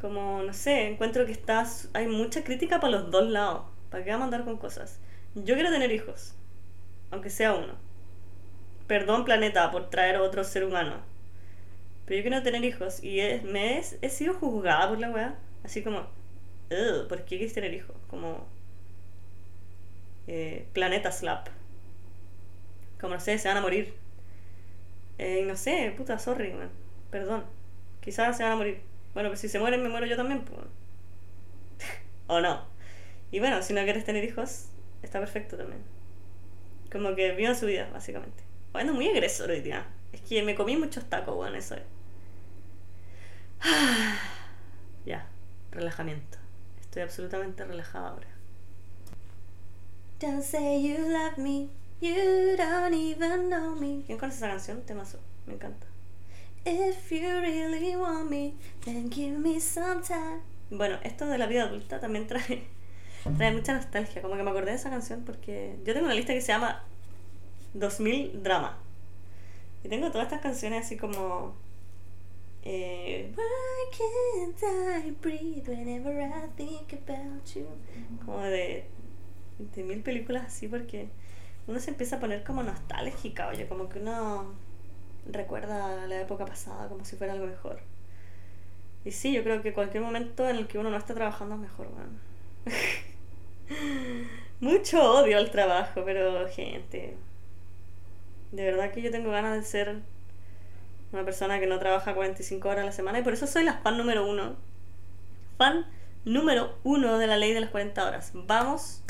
Como, 0.00 0.44
no 0.44 0.52
sé, 0.52 0.86
encuentro 0.86 1.26
que 1.26 1.32
estás. 1.32 1.88
Hay 1.92 2.06
mucha 2.06 2.44
crítica 2.44 2.78
para 2.78 2.92
los 2.92 3.10
dos 3.10 3.28
lados. 3.28 3.62
¿Para 3.90 4.04
qué 4.04 4.10
va 4.10 4.14
a 4.14 4.20
mandar 4.20 4.44
con 4.44 4.58
cosas? 4.58 5.00
Yo 5.34 5.56
quiero 5.56 5.72
tener 5.72 5.90
hijos. 5.90 6.36
Aunque 7.10 7.30
sea 7.30 7.52
uno. 7.52 7.74
Perdón, 8.86 9.24
planeta, 9.24 9.68
por 9.72 9.90
traer 9.90 10.18
otro 10.18 10.44
ser 10.44 10.62
humano. 10.62 10.98
Pero 12.06 12.18
yo 12.18 12.22
quiero 12.22 12.44
tener 12.44 12.64
hijos. 12.64 13.02
Y 13.02 13.18
me 13.42 13.80
he, 13.80 14.08
sido 14.08 14.34
juzgada 14.34 14.88
por 14.88 15.00
la 15.00 15.10
weá. 15.10 15.34
Así 15.64 15.82
como, 15.82 16.06
¿por 17.08 17.22
qué 17.22 17.38
quieres 17.38 17.54
tener 17.54 17.74
hijos? 17.74 17.96
Como. 18.06 18.46
Eh, 20.28 20.64
planeta 20.72 21.10
slap. 21.10 21.48
Como 23.04 23.16
no 23.16 23.20
sé, 23.20 23.36
se 23.36 23.48
van 23.48 23.58
a 23.58 23.60
morir. 23.60 23.92
Eh, 25.18 25.44
no 25.46 25.58
sé, 25.58 25.92
puta, 25.94 26.18
sorry, 26.18 26.54
man. 26.54 26.70
Perdón. 27.10 27.44
Quizás 28.00 28.34
se 28.34 28.42
van 28.42 28.52
a 28.52 28.56
morir. 28.56 28.80
Bueno, 29.12 29.28
pues 29.28 29.40
si 29.40 29.50
se 29.50 29.58
mueren, 29.58 29.82
me 29.82 29.90
muero 29.90 30.06
yo 30.06 30.16
también, 30.16 30.42
pues. 30.42 30.58
o 32.28 32.40
no. 32.40 32.64
Y 33.30 33.40
bueno, 33.40 33.60
si 33.62 33.74
no 33.74 33.82
quieres 33.82 34.06
tener 34.06 34.24
hijos, 34.24 34.68
está 35.02 35.18
perfecto 35.18 35.58
también. 35.58 35.82
Como 36.90 37.14
que 37.14 37.32
vivan 37.32 37.54
su 37.54 37.66
vida, 37.66 37.90
básicamente. 37.92 38.42
Bueno, 38.72 38.94
muy 38.94 39.06
agresor 39.10 39.50
hoy 39.50 39.60
día. 39.60 39.84
Es 40.14 40.22
que 40.22 40.42
me 40.42 40.54
comí 40.54 40.78
muchos 40.78 41.04
tacos, 41.04 41.36
bueno, 41.36 41.58
eso 41.58 41.74
es. 41.74 41.82
ya, 45.04 45.26
relajamiento. 45.72 46.38
Estoy 46.80 47.02
absolutamente 47.02 47.66
relajada 47.66 48.08
ahora. 48.08 48.28
Don't 50.20 50.42
say 50.42 50.82
you 50.82 50.96
love 51.06 51.36
me, 51.36 51.68
you 52.04 52.56
don't 52.56 52.92
even 52.92 53.48
know 53.48 53.74
me. 53.74 54.02
¿Quién 54.06 54.18
conoce 54.18 54.36
esa 54.36 54.48
canción? 54.48 54.82
Temazo, 54.82 55.18
me 55.46 55.54
encanta. 55.54 55.86
If 56.66 57.10
you 57.10 57.40
really 57.40 57.96
want 57.96 58.30
me, 58.30 58.54
then 58.84 59.10
give 59.10 59.38
me 59.38 59.58
some 59.58 60.02
time. 60.02 60.42
Bueno, 60.70 60.98
esto 61.02 61.26
de 61.26 61.38
la 61.38 61.46
vida 61.46 61.62
adulta 61.62 62.00
también 62.00 62.26
trae, 62.26 62.64
trae 63.36 63.52
mucha 63.52 63.72
nostalgia. 63.72 64.20
Como 64.20 64.36
que 64.36 64.42
me 64.42 64.50
acordé 64.50 64.72
de 64.72 64.76
esa 64.76 64.90
canción 64.90 65.24
porque 65.24 65.76
yo 65.84 65.94
tengo 65.94 66.06
una 66.06 66.14
lista 66.14 66.34
que 66.34 66.42
se 66.42 66.48
llama 66.48 66.82
2000 67.72 68.42
Drama. 68.42 68.76
Y 69.82 69.88
tengo 69.88 70.10
todas 70.10 70.26
estas 70.26 70.40
canciones 70.42 70.84
así 70.84 70.96
como. 70.96 71.54
Eh, 72.66 73.30
Why 73.36 73.98
can't 73.98 75.06
I 75.06 75.10
breathe 75.10 75.68
whenever 75.68 76.12
I 76.20 76.48
think 76.56 76.94
about 76.94 77.46
you? 77.54 77.66
Como 78.24 78.40
de, 78.40 78.84
de 79.58 79.82
mil 79.84 80.00
películas 80.00 80.46
así 80.46 80.68
porque 80.68 81.08
uno 81.66 81.78
se 81.80 81.90
empieza 81.90 82.16
a 82.16 82.20
poner 82.20 82.44
como 82.44 82.62
nostálgica, 82.62 83.48
oye, 83.48 83.66
como 83.66 83.88
que 83.88 83.98
uno 83.98 84.54
recuerda 85.30 86.06
la 86.06 86.20
época 86.20 86.44
pasada 86.44 86.88
como 86.88 87.04
si 87.04 87.16
fuera 87.16 87.32
algo 87.32 87.46
mejor. 87.46 87.80
Y 89.04 89.10
sí, 89.10 89.32
yo 89.32 89.42
creo 89.42 89.62
que 89.62 89.72
cualquier 89.74 90.02
momento 90.02 90.48
en 90.48 90.56
el 90.56 90.66
que 90.66 90.78
uno 90.78 90.90
no 90.90 90.96
está 90.96 91.14
trabajando 91.14 91.54
es 91.54 91.60
mejor, 91.60 91.88
Mucho 94.60 95.02
odio 95.02 95.36
al 95.36 95.50
trabajo, 95.50 96.02
pero 96.04 96.48
gente. 96.48 97.16
De 98.52 98.64
verdad 98.64 98.92
que 98.92 99.02
yo 99.02 99.10
tengo 99.10 99.30
ganas 99.30 99.56
de 99.56 99.62
ser 99.62 99.96
una 101.12 101.24
persona 101.24 101.60
que 101.60 101.66
no 101.66 101.78
trabaja 101.78 102.14
45 102.14 102.68
horas 102.68 102.82
a 102.82 102.86
la 102.86 102.92
semana 102.92 103.18
y 103.18 103.22
por 103.22 103.32
eso 103.32 103.46
soy 103.46 103.64
la 103.64 103.74
fan 103.74 103.98
número 103.98 104.26
uno. 104.26 104.56
Fan 105.58 105.86
número 106.24 106.78
uno 106.82 107.18
de 107.18 107.26
la 107.26 107.36
ley 107.36 107.52
de 107.52 107.60
las 107.60 107.70
40 107.70 108.06
horas. 108.06 108.30
Vamos, 108.34 109.02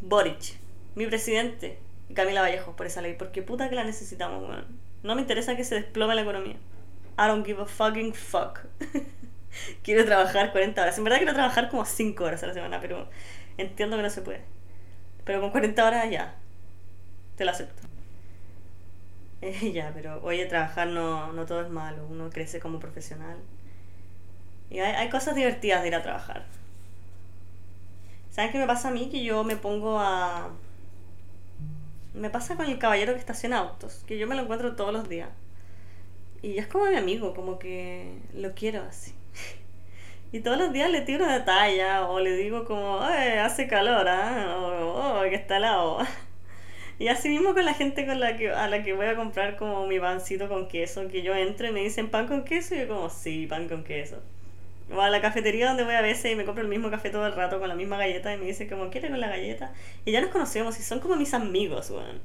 Boric, 0.00 0.58
mi 0.94 1.06
presidente, 1.06 1.78
Camila 2.14 2.42
Vallejo, 2.42 2.76
por 2.76 2.86
esa 2.86 3.00
ley, 3.00 3.14
porque 3.18 3.42
puta 3.42 3.68
que 3.68 3.74
la 3.74 3.84
necesitamos, 3.84 4.48
weón. 4.48 4.66
No 5.02 5.14
me 5.14 5.20
interesa 5.20 5.56
que 5.56 5.64
se 5.64 5.74
desplome 5.74 6.14
la 6.14 6.22
economía. 6.22 6.56
I 7.18 7.28
don't 7.28 7.44
give 7.44 7.60
a 7.60 7.66
fucking 7.66 8.14
fuck. 8.14 8.60
quiero 9.82 10.04
trabajar 10.04 10.52
40 10.52 10.80
horas. 10.80 10.98
En 10.98 11.04
verdad 11.04 11.18
quiero 11.18 11.34
trabajar 11.34 11.68
como 11.68 11.84
5 11.84 12.24
horas 12.24 12.42
a 12.42 12.46
la 12.46 12.54
semana, 12.54 12.80
pero 12.80 13.08
entiendo 13.58 13.96
que 13.96 14.02
no 14.02 14.10
se 14.10 14.22
puede. 14.22 14.40
Pero 15.24 15.40
con 15.40 15.50
40 15.50 15.86
horas 15.86 16.10
ya. 16.10 16.34
Te 17.36 17.44
lo 17.44 17.50
acepto. 17.50 17.82
Eh, 19.42 19.72
ya, 19.74 19.92
pero 19.94 20.22
oye, 20.22 20.46
trabajar 20.46 20.88
no, 20.88 21.32
no 21.32 21.46
todo 21.46 21.62
es 21.62 21.70
malo. 21.70 22.06
Uno 22.08 22.30
crece 22.30 22.60
como 22.60 22.78
profesional. 22.80 23.36
Y 24.70 24.78
hay, 24.78 24.94
hay 24.94 25.08
cosas 25.10 25.34
divertidas 25.34 25.82
de 25.82 25.88
ir 25.88 25.94
a 25.94 26.02
trabajar. 26.02 26.44
¿Saben 28.30 28.50
qué 28.50 28.58
me 28.58 28.66
pasa 28.66 28.88
a 28.88 28.90
mí? 28.90 29.10
Que 29.10 29.22
yo 29.22 29.44
me 29.44 29.56
pongo 29.56 30.00
a 30.00 30.50
me 32.14 32.30
pasa 32.30 32.56
con 32.56 32.66
el 32.66 32.78
caballero 32.78 33.12
que 33.12 33.18
estaciona 33.18 33.58
autos, 33.58 34.04
que 34.06 34.18
yo 34.18 34.26
me 34.26 34.36
lo 34.36 34.42
encuentro 34.42 34.76
todos 34.76 34.92
los 34.92 35.08
días. 35.08 35.28
Y 36.42 36.58
es 36.58 36.66
como 36.66 36.86
mi 36.86 36.96
amigo, 36.96 37.34
como 37.34 37.58
que 37.58 38.18
lo 38.34 38.54
quiero 38.54 38.82
así. 38.82 39.14
Y 40.32 40.40
todos 40.40 40.58
los 40.58 40.72
días 40.72 40.90
le 40.90 41.00
tiro 41.02 41.24
una 41.24 41.44
talla 41.44 42.08
o 42.08 42.18
le 42.18 42.36
digo 42.36 42.64
como, 42.64 42.98
hace 42.98 43.68
calor, 43.68 44.08
¿ah? 44.08 44.56
O, 44.58 45.20
oh, 45.20 45.22
que 45.22 45.36
está 45.36 45.58
helado. 45.58 45.98
Y 46.98 47.08
así 47.08 47.28
mismo 47.28 47.54
con 47.54 47.64
la 47.64 47.74
gente 47.74 48.06
con 48.06 48.20
la 48.20 48.36
que, 48.36 48.50
a 48.50 48.68
la 48.68 48.82
que 48.82 48.92
voy 48.94 49.06
a 49.06 49.16
comprar 49.16 49.56
como 49.56 49.86
mi 49.86 49.98
pancito 49.98 50.48
con 50.48 50.68
queso, 50.68 51.08
que 51.08 51.22
yo 51.22 51.34
entro 51.34 51.66
y 51.68 51.72
me 51.72 51.80
dicen 51.80 52.10
pan 52.10 52.28
con 52.28 52.44
queso 52.44 52.74
y 52.74 52.80
yo 52.80 52.88
como, 52.88 53.10
sí, 53.10 53.46
pan 53.48 53.68
con 53.68 53.84
queso. 53.84 54.22
O 54.92 55.00
a 55.00 55.10
la 55.10 55.20
cafetería 55.20 55.68
donde 55.68 55.84
voy 55.84 55.94
a 55.94 56.02
veces 56.02 56.32
y 56.32 56.36
me 56.36 56.44
compro 56.44 56.62
el 56.62 56.68
mismo 56.68 56.90
café 56.90 57.10
todo 57.10 57.26
el 57.26 57.34
rato 57.34 57.58
con 57.58 57.68
la 57.68 57.74
misma 57.74 57.96
galleta 57.96 58.34
y 58.34 58.36
me 58.36 58.44
dice 58.44 58.68
como, 58.68 58.90
¿quiere 58.90 59.08
con 59.08 59.20
la 59.20 59.28
galleta? 59.28 59.72
Y 60.04 60.12
ya 60.12 60.20
nos 60.20 60.30
conocemos 60.30 60.78
y 60.78 60.82
son 60.82 61.00
como 61.00 61.16
mis 61.16 61.32
amigos, 61.34 61.90
weón. 61.90 62.20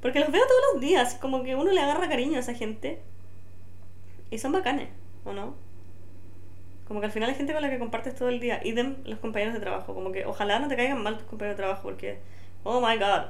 Porque 0.00 0.20
los 0.20 0.30
veo 0.30 0.46
todos 0.46 0.60
los 0.72 0.80
días, 0.80 1.14
como 1.16 1.42
que 1.42 1.56
uno 1.56 1.72
le 1.72 1.80
agarra 1.80 2.08
cariño 2.08 2.36
a 2.36 2.40
esa 2.40 2.54
gente. 2.54 3.00
Y 4.30 4.38
son 4.38 4.52
bacanes, 4.52 4.88
¿o 5.24 5.32
no? 5.32 5.54
Como 6.86 7.00
que 7.00 7.06
al 7.06 7.12
final 7.12 7.28
hay 7.28 7.34
gente 7.34 7.52
con 7.52 7.60
la 7.60 7.68
que 7.68 7.78
compartes 7.78 8.14
todo 8.14 8.30
el 8.30 8.40
día. 8.40 8.60
Idem 8.64 8.96
los 9.04 9.18
compañeros 9.18 9.54
de 9.54 9.60
trabajo. 9.60 9.94
Como 9.94 10.12
que 10.12 10.24
ojalá 10.24 10.58
no 10.58 10.68
te 10.68 10.76
caigan 10.76 11.02
mal 11.02 11.18
tus 11.18 11.26
compañeros 11.26 11.56
de 11.56 11.62
trabajo 11.62 11.82
porque... 11.82 12.18
Oh 12.64 12.80
my 12.80 12.96
god. 12.96 13.26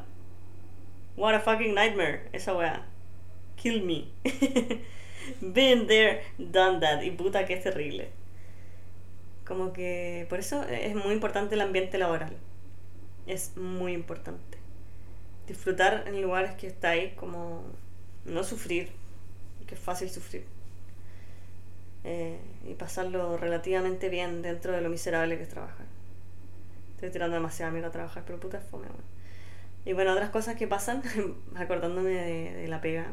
What 1.17 1.35
a 1.35 1.41
fucking 1.41 1.75
nightmare. 1.75 2.29
Esa 2.33 2.55
weá. 2.55 2.83
Kill 3.57 3.83
me. 3.83 4.09
Been 5.41 5.87
there, 5.89 6.23
done 6.39 6.81
that. 6.81 7.03
Y 7.03 7.11
puta 7.11 7.45
que 7.47 7.55
es 7.55 7.63
terrible. 7.65 8.11
Como 9.49 9.73
que 9.73 10.27
por 10.29 10.39
eso 10.39 10.63
es 10.65 10.95
muy 10.95 11.15
importante 11.15 11.55
el 11.55 11.63
ambiente 11.63 11.97
laboral. 11.97 12.37
Es 13.27 13.57
muy 13.57 13.95
importante. 13.95 14.59
Disfrutar 15.47 16.05
en 16.07 16.21
lugares 16.21 16.55
que 16.57 16.67
estáis, 16.67 17.15
como 17.15 17.65
no 18.27 18.45
sufrir, 18.45 18.91
que 19.67 19.75
es 19.75 19.81
fácil 19.81 20.11
sufrir. 20.11 20.45
Eh, 22.05 22.39
y 22.69 22.75
pasarlo 22.75 23.39
relativamente 23.39 24.11
bien 24.11 24.43
dentro 24.43 24.73
de 24.73 24.83
lo 24.83 24.91
miserable 24.91 25.39
que 25.39 25.45
es 25.45 25.49
trabajar. 25.49 25.87
Estoy 26.97 27.11
tirando 27.11 27.37
demasiado 27.37 27.73
mierda 27.73 27.89
a 27.89 27.93
trabajar, 27.93 28.25
pero 28.27 28.39
puta 28.39 28.61
fome, 28.61 28.87
Y 29.87 29.95
bueno, 29.95 30.13
otras 30.13 30.29
cosas 30.29 30.57
que 30.57 30.67
pasan, 30.69 31.03
acordándome 31.57 32.11
de 32.11 32.69
la 32.69 32.83
pega, 32.83 33.07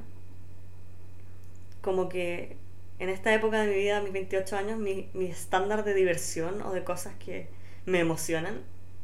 como 1.81 2.09
que 2.09 2.57
en 2.99 3.09
esta 3.09 3.33
época 3.33 3.61
de 3.61 3.67
mi 3.67 3.75
vida, 3.75 4.01
mis 4.01 4.13
28 4.13 4.57
años, 4.57 4.79
mi, 4.79 5.09
mi 5.13 5.25
estándar 5.25 5.83
de 5.83 5.93
diversión 5.93 6.61
o 6.61 6.71
de 6.71 6.83
cosas 6.83 7.13
que 7.15 7.49
me 7.85 7.99
emocionan 7.99 8.61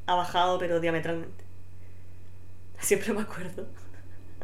ha 0.07 0.15
bajado, 0.15 0.59
pero 0.59 0.79
diametralmente. 0.79 1.43
Siempre 2.79 3.13
me 3.13 3.21
acuerdo 3.21 3.67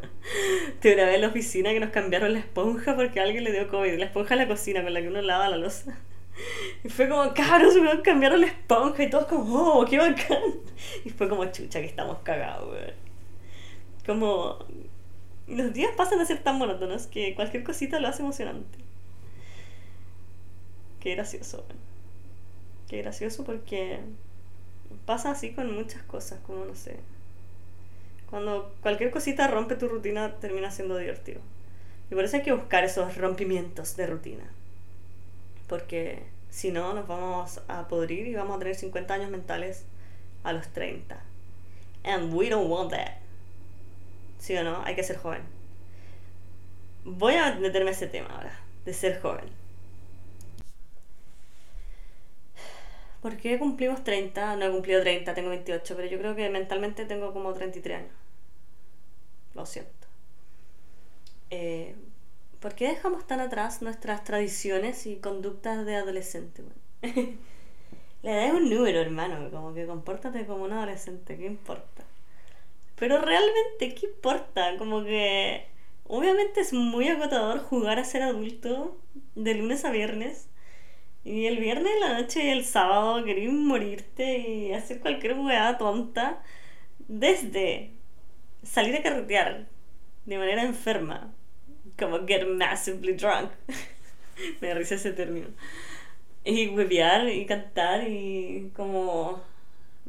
de 0.82 0.94
una 0.94 1.04
vez 1.04 1.14
en 1.16 1.20
la 1.22 1.28
oficina 1.28 1.70
que 1.70 1.80
nos 1.80 1.90
cambiaron 1.90 2.32
la 2.32 2.38
esponja 2.40 2.94
porque 2.94 3.20
alguien 3.20 3.44
le 3.44 3.52
dio 3.52 3.68
COVID. 3.68 3.98
La 3.98 4.06
esponja 4.06 4.34
en 4.34 4.40
la 4.40 4.48
cocina 4.48 4.82
con 4.82 4.92
la 4.92 5.00
que 5.00 5.08
uno 5.08 5.22
lava 5.22 5.48
la 5.48 5.56
losa. 5.56 5.98
Y 6.84 6.88
fue 6.88 7.08
como, 7.08 7.34
cabros, 7.34 7.74
me 7.74 8.00
cambiaron 8.00 8.40
la 8.40 8.46
esponja 8.46 9.02
y 9.02 9.10
todos 9.10 9.26
como, 9.26 9.72
oh, 9.72 9.84
qué 9.84 9.98
bacán. 9.98 10.40
Y 11.04 11.10
fue 11.10 11.28
como, 11.28 11.44
chucha, 11.46 11.80
que 11.80 11.86
estamos 11.86 12.18
cagados, 12.18 12.70
weón. 12.70 12.92
Como, 14.06 14.64
los 15.48 15.72
días 15.72 15.90
pasan 15.96 16.20
a 16.20 16.24
ser 16.24 16.38
tan 16.44 16.56
monótonos 16.56 17.08
que 17.08 17.34
cualquier 17.34 17.64
cosita 17.64 17.98
lo 17.98 18.06
hace 18.06 18.22
emocionante. 18.22 18.78
Qué 21.00 21.14
gracioso. 21.14 21.64
Qué 22.88 22.98
gracioso 23.02 23.44
porque 23.44 24.00
pasa 25.06 25.30
así 25.30 25.52
con 25.52 25.74
muchas 25.74 26.02
cosas, 26.02 26.38
como 26.46 26.64
no 26.64 26.74
sé. 26.74 26.96
Cuando 28.30 28.74
cualquier 28.82 29.10
cosita 29.10 29.46
rompe 29.48 29.76
tu 29.76 29.88
rutina, 29.88 30.34
termina 30.36 30.70
siendo 30.70 30.96
divertido. 30.96 31.40
Y 32.10 32.14
por 32.14 32.24
eso 32.24 32.36
hay 32.36 32.42
que 32.42 32.52
buscar 32.52 32.84
esos 32.84 33.16
rompimientos 33.16 33.96
de 33.96 34.06
rutina. 34.06 34.44
Porque 35.66 36.22
si 36.50 36.70
no, 36.70 36.94
nos 36.94 37.06
vamos 37.06 37.60
a 37.68 37.88
podrir 37.88 38.26
y 38.26 38.34
vamos 38.34 38.56
a 38.56 38.58
tener 38.58 38.74
50 38.74 39.14
años 39.14 39.30
mentales 39.30 39.84
a 40.42 40.52
los 40.52 40.66
30. 40.68 41.20
And 42.04 42.32
we 42.32 42.48
don't 42.48 42.70
want 42.70 42.90
that. 42.90 43.16
¿Sí 44.38 44.56
o 44.56 44.64
no? 44.64 44.82
Hay 44.84 44.94
que 44.94 45.02
ser 45.02 45.16
joven. 45.18 45.42
Voy 47.04 47.34
a 47.34 47.54
meterme 47.56 47.90
a 47.90 47.92
ese 47.92 48.06
tema 48.06 48.28
ahora, 48.28 48.58
de 48.84 48.94
ser 48.94 49.20
joven. 49.20 49.46
¿Por 53.22 53.36
qué 53.36 53.58
cumplimos 53.58 54.04
30? 54.04 54.56
No 54.56 54.66
he 54.66 54.70
cumplido 54.70 55.00
30, 55.00 55.34
tengo 55.34 55.50
28, 55.50 55.96
pero 55.96 56.08
yo 56.08 56.18
creo 56.18 56.36
que 56.36 56.48
mentalmente 56.50 57.04
tengo 57.04 57.32
como 57.32 57.52
33 57.52 57.98
años. 57.98 58.12
Lo 59.54 59.66
siento. 59.66 60.06
Eh, 61.50 61.94
¿Por 62.60 62.74
qué 62.74 62.88
dejamos 62.88 63.26
tan 63.26 63.40
atrás 63.40 63.82
nuestras 63.82 64.24
tradiciones 64.24 65.06
y 65.06 65.16
conductas 65.16 65.84
de 65.86 65.96
adolescente? 65.96 66.62
La 68.22 68.32
edad 68.32 68.46
es 68.46 68.52
un 68.54 68.70
número, 68.70 69.00
hermano, 69.00 69.50
como 69.50 69.74
que 69.74 69.86
compórtate 69.86 70.44
como 70.46 70.64
un 70.64 70.72
adolescente, 70.72 71.36
¿qué 71.36 71.46
importa? 71.46 72.04
Pero 72.96 73.20
realmente, 73.20 73.94
¿qué 73.94 74.06
importa? 74.06 74.76
Como 74.76 75.04
que 75.04 75.66
obviamente 76.08 76.60
es 76.60 76.72
muy 76.72 77.08
agotador 77.08 77.60
jugar 77.60 77.98
a 78.00 78.04
ser 78.04 78.22
adulto 78.22 78.96
de 79.36 79.54
lunes 79.54 79.84
a 79.84 79.90
viernes. 79.92 80.47
Y 81.28 81.46
el 81.46 81.58
viernes 81.58 81.92
la 82.00 82.18
noche 82.18 82.42
y 82.42 82.48
el 82.48 82.64
sábado 82.64 83.22
querés 83.22 83.52
morirte 83.52 84.38
y 84.38 84.72
hacer 84.72 85.00
cualquier 85.00 85.38
hueá 85.38 85.76
tonta. 85.76 86.42
Desde 87.06 87.90
salir 88.62 88.96
a 88.96 89.02
carretear 89.02 89.66
de 90.24 90.38
manera 90.38 90.62
enferma, 90.62 91.30
como 91.98 92.26
get 92.26 92.46
massively 92.46 93.12
drunk. 93.12 93.50
Me 94.62 94.72
risa 94.72 94.94
ese 94.94 95.12
término. 95.12 95.48
Y 96.44 96.68
huevear 96.68 97.28
y 97.28 97.44
cantar 97.44 98.08
y 98.08 98.72
como, 98.74 99.42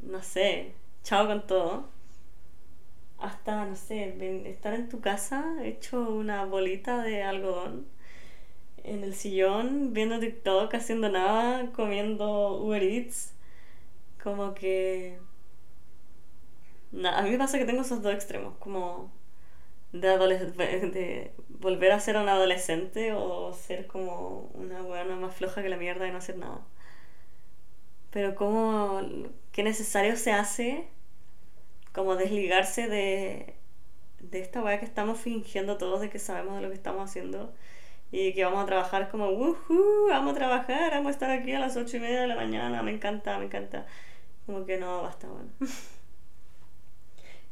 no 0.02 0.24
sé, 0.24 0.72
chao 1.04 1.28
con 1.28 1.46
todo. 1.46 1.90
Hasta, 3.18 3.66
no 3.66 3.76
sé, 3.76 4.16
estar 4.50 4.74
en 4.74 4.88
tu 4.88 5.02
casa 5.02 5.44
hecho 5.66 6.00
una 6.12 6.46
bolita 6.46 7.04
de 7.04 7.24
algodón 7.24 7.99
en 8.90 9.04
el 9.04 9.14
sillón, 9.16 9.94
viendo 9.94 10.20
TikTok, 10.20 10.74
haciendo 10.76 11.10
nada, 11.10 11.72
comiendo 11.74 12.58
Uber 12.58 12.84
Eats. 12.84 13.34
Como 14.24 14.54
que... 14.56 15.20
a 17.06 17.22
mí 17.24 17.32
me 17.32 17.38
pasa 17.38 17.58
que 17.58 17.66
tengo 17.66 17.82
esos 17.82 18.02
dos 18.02 18.14
extremos, 18.14 18.56
como 18.60 19.12
de, 19.94 20.10
de 20.10 21.34
volver 21.50 21.92
a 21.92 22.00
ser 22.00 22.18
un 22.18 22.30
adolescente 22.30 23.14
o 23.14 23.54
ser 23.54 23.88
como 23.88 24.52
una 24.56 24.82
buena 24.84 25.16
más 25.16 25.36
floja 25.36 25.62
que 25.64 25.70
la 25.70 25.78
mierda 25.78 26.08
y 26.08 26.12
no 26.12 26.18
hacer 26.20 26.38
nada. 26.38 26.62
Pero 28.12 28.36
como 28.36 29.02
qué 29.52 29.64
necesario 29.64 30.16
se 30.18 30.32
hace 30.32 30.88
como 31.94 32.16
desligarse 32.16 32.88
de, 32.88 33.56
de 34.20 34.40
esta 34.42 34.62
weá 34.64 34.80
que 34.80 34.86
estamos 34.86 35.20
fingiendo 35.20 35.78
todos 35.78 36.02
de 36.02 36.10
que 36.10 36.20
sabemos 36.20 36.56
de 36.56 36.62
lo 36.62 36.70
que 36.70 36.76
estamos 36.76 37.10
haciendo 37.10 37.54
y 38.12 38.34
que 38.34 38.44
vamos 38.44 38.64
a 38.64 38.66
trabajar 38.66 39.10
como, 39.10 39.30
woohoo, 39.30 40.08
vamos 40.10 40.34
a 40.34 40.36
trabajar, 40.36 40.92
vamos 40.92 41.08
a 41.08 41.12
estar 41.12 41.32
aquí 41.32 41.54
a 41.54 41.60
las 41.60 41.78
ocho 41.78 41.98
y 41.98 42.00
media 42.00 42.22
de 42.22 42.28
la 42.28 42.36
mañana, 42.36 42.82
me 42.82 42.92
encanta, 42.92 43.38
me 43.38 43.46
encanta. 43.46 43.86
Como 44.46 44.66
que 44.66 44.78
no, 44.78 45.04
basta, 45.04 45.28
bueno. 45.28 45.50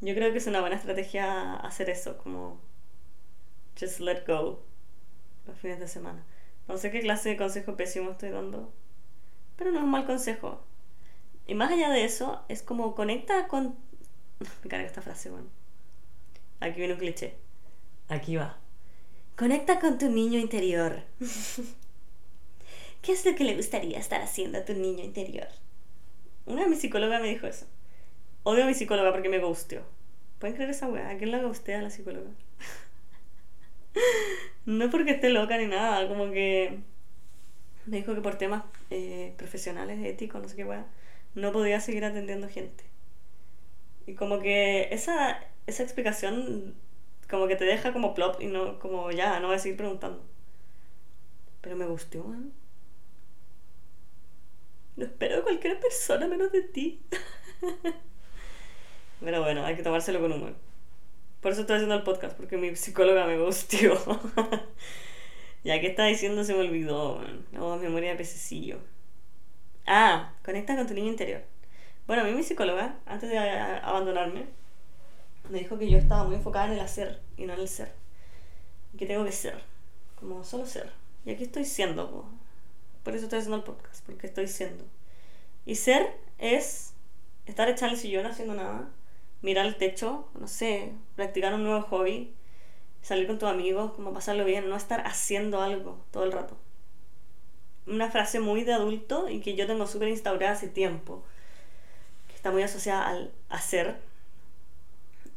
Yo 0.02 0.14
creo 0.16 0.32
que 0.32 0.38
es 0.38 0.48
una 0.48 0.62
buena 0.62 0.76
estrategia 0.76 1.56
hacer 1.56 1.90
eso, 1.90 2.18
como 2.18 2.60
just 3.80 4.00
let 4.00 4.26
go 4.26 4.64
los 5.46 5.58
fines 5.60 5.80
de 5.80 5.88
semana. 5.88 6.24
No 6.68 6.78
sé 6.78 6.92
qué 6.92 7.02
clase 7.02 7.30
de 7.30 7.38
consejo 7.38 7.76
pésimo 7.76 8.12
estoy 8.12 8.30
dando, 8.30 8.74
pero 9.56 9.72
no 9.72 9.78
es 9.78 9.84
un 9.84 9.92
mal 9.92 10.06
consejo. 10.06 10.64
Y 11.48 11.56
más 11.56 11.72
allá 11.72 11.90
de 11.90 12.04
eso, 12.04 12.44
es 12.50 12.62
como 12.62 12.94
conecta 12.94 13.48
con... 13.48 13.76
Me 14.64 14.70
carga 14.70 14.86
esta 14.86 15.02
frase, 15.02 15.30
bueno. 15.30 15.48
Aquí 16.60 16.80
viene 16.80 16.94
un 16.94 17.00
cliché. 17.00 17.38
Aquí 18.10 18.36
va. 18.36 18.58
Conecta 19.38 19.80
con 19.80 20.00
tu 20.00 20.10
niño 20.10 20.40
interior. 20.40 21.04
¿Qué 23.04 23.12
es 23.12 23.24
lo 23.24 23.36
que 23.36 23.44
le 23.44 23.56
gustaría 23.56 24.00
estar 24.00 24.20
haciendo 24.20 24.58
a 24.58 24.66
tu 24.66 24.74
niño 24.74 25.04
interior? 25.04 25.48
Una 26.48 26.64
de 26.64 26.70
mis 26.70 26.80
psicólogas 26.80 27.22
me 27.22 27.30
dijo 27.30 27.46
eso. 27.46 27.68
Odio 28.42 28.64
a 28.64 28.66
mi 28.66 28.74
psicóloga 28.74 29.12
porque 29.12 29.30
me 29.30 29.38
gusteó. 29.38 29.84
¿Pueden 30.40 30.56
creer 30.56 30.72
esa 30.72 30.88
weá? 30.88 31.12
¿A 31.12 31.18
quién 31.18 31.30
la 31.30 31.44
gustea 31.44 31.78
a 31.78 31.84
la 31.84 31.92
psicóloga? 31.92 32.32
no 34.66 34.90
porque 34.90 35.12
esté 35.12 35.30
loca 35.30 35.56
ni 35.60 35.68
nada, 35.68 36.08
como 36.08 36.32
que 36.32 36.80
me 37.86 37.98
dijo 37.98 38.16
que 38.16 38.22
por 38.22 38.40
temas 38.40 38.64
eh, 38.90 39.36
profesionales, 39.38 40.04
éticos, 40.04 40.42
no 40.42 40.50
sé 40.50 40.56
qué 40.56 40.66
weá, 40.66 40.88
no 41.36 41.52
podía 41.52 41.80
seguir 41.80 42.06
atendiendo 42.06 42.50
gente. 42.50 42.86
Y 44.08 44.16
como 44.16 44.40
que 44.40 44.88
esa, 44.92 45.40
esa 45.68 45.84
explicación 45.84 46.74
como 47.30 47.48
que 47.48 47.56
te 47.56 47.66
deja 47.66 47.94
como 47.94 48.14
plop 48.14 48.42
y 48.42 48.48
no, 48.48 48.80
como 48.80 49.12
ya, 49.12 49.40
no 49.40 49.48
voy 49.48 49.58
a 49.58 49.60
seguir 49.60 49.78
preguntando. 49.78 50.24
Pero 51.62 51.76
me 51.76 51.86
gustó, 51.86 52.20
¿eh? 52.20 52.50
Lo 54.96 55.06
espero 55.06 55.38
de 55.38 55.42
cualquier 55.44 55.80
persona 55.80 56.28
menos 56.28 56.52
de 56.52 56.62
ti. 56.64 57.02
Pero 59.20 59.42
bueno, 59.42 59.66
hay 59.66 59.76
que 59.76 59.84
tomárselo 59.84 60.20
con 60.20 60.32
humor. 60.32 60.56
Por 61.42 61.52
eso 61.52 61.62
estoy 61.62 61.76
haciendo 61.76 61.96
el 61.96 62.04
podcast, 62.04 62.36
porque 62.36 62.58
mi 62.58 62.76
psicóloga 62.76 63.26
me 63.28 63.38
gustó. 63.38 63.78
ya 65.64 65.80
que 65.80 65.88
está 65.88 66.06
diciendo 66.06 66.44
se 66.44 66.54
me 66.54 66.62
olvidó, 66.62 67.22
No, 67.52 67.78
memoria 67.78 68.12
de 68.12 68.16
pececillo. 68.16 68.80
Ah, 69.86 70.34
conecta 70.44 70.76
con 70.76 70.88
tu 70.88 70.94
niño 70.94 71.10
interior. 71.10 71.42
Bueno, 72.08 72.24
a 72.24 72.26
mí 72.26 72.32
mi 72.32 72.44
psicóloga, 72.44 72.98
antes 73.06 73.30
de 73.30 73.38
abandonarme, 73.38 74.46
me 75.50 75.60
dijo 75.60 75.78
que 75.78 75.90
yo 75.90 75.98
estaba 75.98 76.24
muy 76.24 76.36
enfocada 76.36 76.68
en 76.68 76.74
el 76.74 76.80
hacer 76.80 77.22
y 77.38 77.46
no 77.46 77.54
en 77.54 77.60
el 77.62 77.70
ser. 77.70 77.92
Que 78.98 79.06
tengo 79.06 79.24
que 79.26 79.32
ser, 79.32 79.62
como 80.20 80.44
solo 80.44 80.66
ser. 80.66 80.92
Y 81.26 81.32
aquí 81.32 81.44
estoy 81.44 81.66
siendo, 81.66 82.26
por 83.04 83.16
eso 83.16 83.26
estoy 83.26 83.40
haciendo 83.40 83.58
el 83.58 83.64
podcast, 83.64 84.06
porque 84.06 84.28
estoy 84.28 84.48
siendo. 84.48 84.86
Y 85.66 85.76
ser 85.76 86.16
es 86.38 86.94
estar 87.46 87.70
echando 87.70 87.96
el 87.96 88.02
sillón 88.02 88.26
haciendo 88.26 88.54
nada 88.54 88.90
mirar 89.42 89.66
el 89.66 89.76
techo, 89.76 90.28
no 90.40 90.48
sé, 90.48 90.92
practicar 91.16 91.54
un 91.54 91.64
nuevo 91.64 91.82
hobby, 91.84 92.34
salir 93.02 93.28
con 93.28 93.40
tus 93.40 93.50
amigos, 93.50 93.94
como 93.94 94.14
pasarlo 94.14 94.46
bien, 94.46 94.70
no 94.70 94.76
estar 94.76 95.06
haciendo 95.06 95.62
algo 95.62 95.98
todo 96.12 96.24
el 96.24 96.32
rato. 96.32 96.58
Una 97.86 98.12
frase 98.12 98.40
muy 98.40 98.64
de 98.64 98.74
adulto 98.74 99.30
y 99.30 99.40
que 99.40 99.56
yo 99.56 99.68
tengo 99.68 99.88
súper 99.88 100.10
instaurada 100.10 100.54
hace 100.54 100.68
tiempo, 100.68 101.24
que 102.28 102.36
está 102.36 102.52
muy 102.52 102.64
asociada 102.64 103.08
al 103.08 103.32
hacer. 103.50 103.98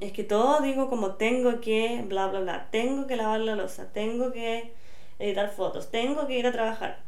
Es 0.00 0.12
que 0.12 0.24
todo 0.24 0.60
digo 0.62 0.88
como 0.88 1.14
tengo 1.16 1.60
que, 1.60 2.02
bla, 2.06 2.26
bla, 2.28 2.40
bla, 2.40 2.68
tengo 2.70 3.06
que 3.06 3.16
lavar 3.16 3.40
la 3.40 3.54
losa, 3.54 3.92
tengo 3.92 4.32
que 4.32 4.72
editar 5.18 5.50
fotos, 5.50 5.90
tengo 5.90 6.26
que 6.26 6.38
ir 6.38 6.46
a 6.46 6.52
trabajar. 6.52 7.02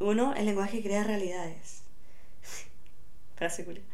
Uno, 0.00 0.34
el 0.34 0.46
lenguaje 0.46 0.82
crea 0.82 1.04
realidades. 1.04 1.82
frase 3.36 3.64
curiosa 3.64 3.88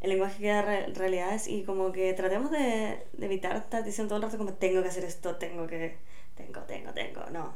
el 0.00 0.10
lenguaje 0.10 0.38
queda 0.38 0.62
realidades 0.62 1.48
y 1.48 1.64
como 1.64 1.92
que 1.92 2.12
tratemos 2.14 2.50
de, 2.50 3.04
evitar 3.20 3.56
estar 3.56 3.84
diciendo 3.84 4.10
todo 4.10 4.16
el 4.18 4.22
rato 4.22 4.38
como 4.38 4.54
tengo 4.54 4.82
que 4.82 4.88
hacer 4.88 5.04
esto, 5.04 5.36
tengo 5.36 5.66
que, 5.66 5.96
tengo, 6.36 6.60
tengo, 6.62 6.92
tengo, 6.92 7.24
no. 7.30 7.54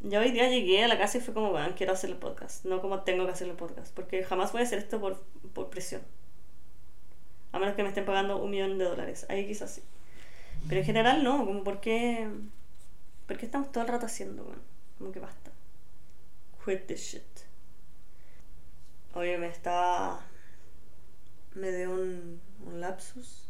Yo 0.00 0.20
hoy 0.20 0.30
día 0.30 0.48
llegué 0.48 0.84
a 0.84 0.88
la 0.88 0.98
casa 0.98 1.18
y 1.18 1.20
fue 1.20 1.34
como, 1.34 1.50
bueno, 1.50 1.74
quiero 1.76 1.92
hacer 1.92 2.10
el 2.10 2.16
podcast, 2.16 2.64
no 2.64 2.80
como 2.80 3.02
tengo 3.02 3.26
que 3.26 3.32
hacer 3.32 3.48
el 3.48 3.56
podcast, 3.56 3.94
porque 3.94 4.22
jamás 4.24 4.52
voy 4.52 4.62
a 4.62 4.64
hacer 4.64 4.78
esto 4.78 5.00
por, 5.00 5.22
por 5.52 5.68
presión. 5.68 6.02
A 7.52 7.58
menos 7.58 7.74
que 7.74 7.82
me 7.82 7.88
estén 7.88 8.04
pagando 8.04 8.36
un 8.42 8.50
millón 8.50 8.78
de 8.78 8.84
dólares, 8.84 9.26
ahí 9.28 9.46
quizás 9.46 9.72
sí. 9.72 9.82
Pero 10.68 10.80
en 10.80 10.86
general 10.86 11.22
no, 11.22 11.44
como 11.46 11.64
porque, 11.64 12.28
porque 13.26 13.46
estamos 13.46 13.72
todo 13.72 13.84
el 13.84 13.88
rato 13.88 14.06
haciendo, 14.06 14.54
como 14.98 15.12
que 15.12 15.20
basta. 15.20 15.50
Quit 16.64 16.86
this 16.86 17.00
shit. 17.00 17.22
Oye, 19.14 19.38
me 19.38 19.46
está 19.46 20.20
me 21.56 21.72
dio 21.72 21.90
un, 21.90 22.40
un 22.66 22.80
lapsus. 22.80 23.48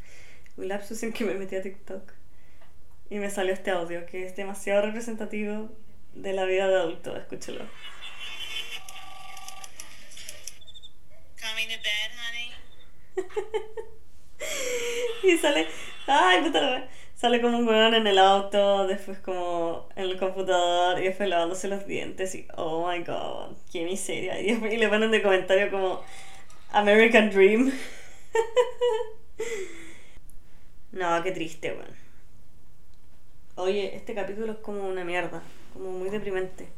un 0.56 0.68
lapsus 0.68 1.02
en 1.02 1.12
que 1.12 1.24
me 1.24 1.34
metí 1.34 1.56
a 1.56 1.62
TikTok. 1.62 2.12
Y 3.10 3.18
me 3.18 3.30
salió 3.30 3.52
este 3.52 3.70
audio 3.70 4.06
que 4.06 4.26
es 4.26 4.36
demasiado 4.36 4.82
representativo 4.82 5.70
de 6.14 6.32
la 6.32 6.44
vida 6.44 6.68
de 6.68 6.76
adulto. 6.76 7.16
Escúchelo. 7.16 7.66
Coming 11.40 11.68
to 11.68 11.82
bed, 11.82 12.10
honey. 12.14 12.52
y 15.22 15.38
sale. 15.38 15.66
¡Ay, 16.06 16.42
puta 16.42 16.88
Sale 17.14 17.40
como 17.40 17.58
un 17.58 17.66
weón 17.66 17.94
en 17.94 18.06
el 18.06 18.16
auto, 18.16 18.86
después 18.86 19.18
como 19.18 19.88
en 19.96 20.04
el 20.04 20.18
computador 20.18 21.00
y 21.00 21.04
después 21.04 21.28
lavándose 21.28 21.66
los 21.66 21.84
dientes 21.84 22.32
y 22.36 22.46
oh 22.56 22.88
my 22.88 23.02
god, 23.02 23.56
qué 23.72 23.84
miseria. 23.84 24.40
Y, 24.40 24.54
le 24.54 24.88
ponen 24.88 25.10
de 25.10 25.20
comentario 25.20 25.68
como 25.70 26.00
American 26.70 27.30
Dream. 27.30 27.72
no, 30.92 31.22
qué 31.24 31.32
triste, 31.32 31.72
weón. 31.72 31.96
Oye, 33.56 33.96
este 33.96 34.14
capítulo 34.14 34.52
es 34.52 34.58
como 34.58 34.86
una 34.86 35.02
mierda, 35.02 35.42
como 35.72 35.90
muy 35.90 36.10
deprimente. 36.10 36.68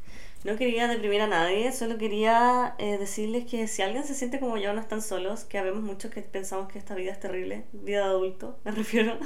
No 0.44 0.56
quería 0.56 0.88
deprimir 0.88 1.20
a 1.20 1.26
nadie, 1.26 1.70
solo 1.70 1.98
quería 1.98 2.74
eh, 2.78 2.96
decirles 2.96 3.44
que 3.44 3.68
si 3.68 3.82
alguien 3.82 4.04
se 4.04 4.14
siente 4.14 4.40
como 4.40 4.56
yo, 4.56 4.72
no 4.72 4.80
están 4.80 5.02
solos, 5.02 5.44
que 5.44 5.58
habemos 5.58 5.82
muchos 5.82 6.10
que 6.10 6.22
pensamos 6.22 6.72
que 6.72 6.78
esta 6.78 6.94
vida 6.94 7.12
es 7.12 7.20
terrible, 7.20 7.64
vida 7.72 8.00
de 8.00 8.10
adulto, 8.10 8.58
me 8.64 8.70
refiero. 8.70 9.18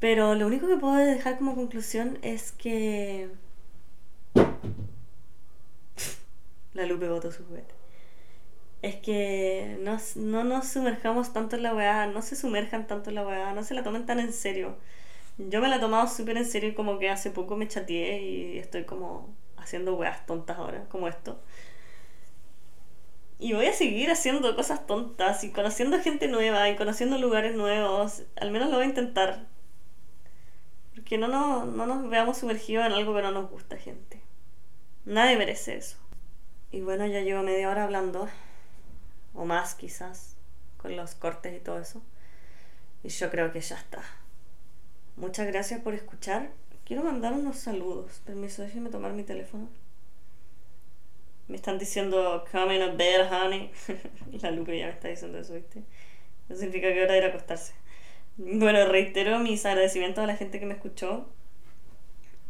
Pero 0.00 0.34
lo 0.34 0.46
único 0.46 0.66
que 0.66 0.76
puedo 0.76 0.94
dejar 0.96 1.38
como 1.38 1.54
conclusión 1.54 2.18
es 2.22 2.52
que... 2.52 3.28
La 6.74 6.86
Lupe 6.86 7.08
botó 7.08 7.30
su 7.32 7.44
juguete. 7.44 7.74
Es 8.82 8.96
que 8.96 9.78
no, 9.80 9.98
no 10.16 10.44
nos 10.44 10.68
sumerjamos 10.68 11.32
tanto 11.32 11.56
en 11.56 11.62
la 11.62 11.74
weá, 11.74 12.06
no 12.06 12.22
se 12.22 12.36
sumerjan 12.36 12.86
tanto 12.86 13.10
en 13.10 13.16
la 13.16 13.26
weá, 13.26 13.52
no 13.52 13.62
se 13.64 13.74
la 13.74 13.82
tomen 13.82 14.06
tan 14.06 14.20
en 14.20 14.32
serio. 14.32 14.76
Yo 15.38 15.60
me 15.60 15.68
la 15.68 15.76
he 15.76 15.80
tomado 15.80 16.06
súper 16.08 16.36
en 16.38 16.46
serio 16.46 16.70
y 16.70 16.74
como 16.74 16.98
que 16.98 17.10
hace 17.10 17.30
poco 17.30 17.56
me 17.56 17.68
chateé 17.68 18.22
y 18.22 18.58
estoy 18.58 18.84
como 18.84 19.34
haciendo 19.66 19.94
weas 19.94 20.24
tontas 20.26 20.58
ahora, 20.58 20.84
como 20.88 21.08
esto. 21.08 21.38
Y 23.38 23.52
voy 23.52 23.66
a 23.66 23.72
seguir 23.72 24.10
haciendo 24.10 24.56
cosas 24.56 24.86
tontas 24.86 25.44
y 25.44 25.52
conociendo 25.52 26.00
gente 26.00 26.26
nueva 26.28 26.70
y 26.70 26.76
conociendo 26.76 27.18
lugares 27.18 27.54
nuevos. 27.54 28.22
Al 28.36 28.50
menos 28.50 28.70
lo 28.70 28.76
voy 28.76 28.84
a 28.84 28.88
intentar. 28.88 29.46
Porque 30.94 31.18
no, 31.18 31.28
no, 31.28 31.66
no 31.66 31.86
nos 31.86 32.08
veamos 32.08 32.38
sumergidos 32.38 32.86
en 32.86 32.92
algo 32.92 33.14
que 33.14 33.22
no 33.22 33.32
nos 33.32 33.50
gusta, 33.50 33.76
gente. 33.76 34.22
Nadie 35.04 35.36
merece 35.36 35.76
eso. 35.76 35.98
Y 36.72 36.80
bueno, 36.80 37.06
ya 37.06 37.20
llevo 37.20 37.42
media 37.42 37.68
hora 37.68 37.84
hablando. 37.84 38.28
O 39.34 39.44
más 39.44 39.74
quizás. 39.74 40.36
Con 40.78 40.96
los 40.96 41.14
cortes 41.14 41.54
y 41.54 41.60
todo 41.60 41.78
eso. 41.78 42.00
Y 43.02 43.10
yo 43.10 43.30
creo 43.30 43.52
que 43.52 43.60
ya 43.60 43.76
está. 43.76 44.02
Muchas 45.16 45.46
gracias 45.46 45.80
por 45.82 45.92
escuchar. 45.92 46.50
Quiero 46.86 47.02
mandar 47.02 47.32
unos 47.32 47.56
saludos. 47.56 48.22
Permiso, 48.24 48.62
déjenme 48.62 48.90
tomar 48.90 49.12
mi 49.12 49.24
teléfono. 49.24 49.68
Me 51.48 51.56
están 51.56 51.78
diciendo, 51.78 52.44
come 52.52 52.76
in 52.76 52.96
bed, 52.96 53.26
honey. 53.28 53.72
La 54.40 54.52
Lupe 54.52 54.78
ya 54.78 54.86
me 54.86 54.92
está 54.92 55.08
diciendo 55.08 55.36
eso, 55.36 55.54
¿viste? 55.54 55.82
Eso 56.48 56.60
significa 56.60 56.92
que 56.92 57.02
hora 57.02 57.12
de 57.14 57.18
ir 57.18 57.24
a 57.24 57.28
acostarse. 57.28 57.74
Bueno, 58.36 58.86
reitero 58.86 59.40
mis 59.40 59.66
agradecimientos 59.66 60.22
a 60.22 60.28
la 60.28 60.36
gente 60.36 60.60
que 60.60 60.66
me 60.66 60.74
escuchó, 60.74 61.26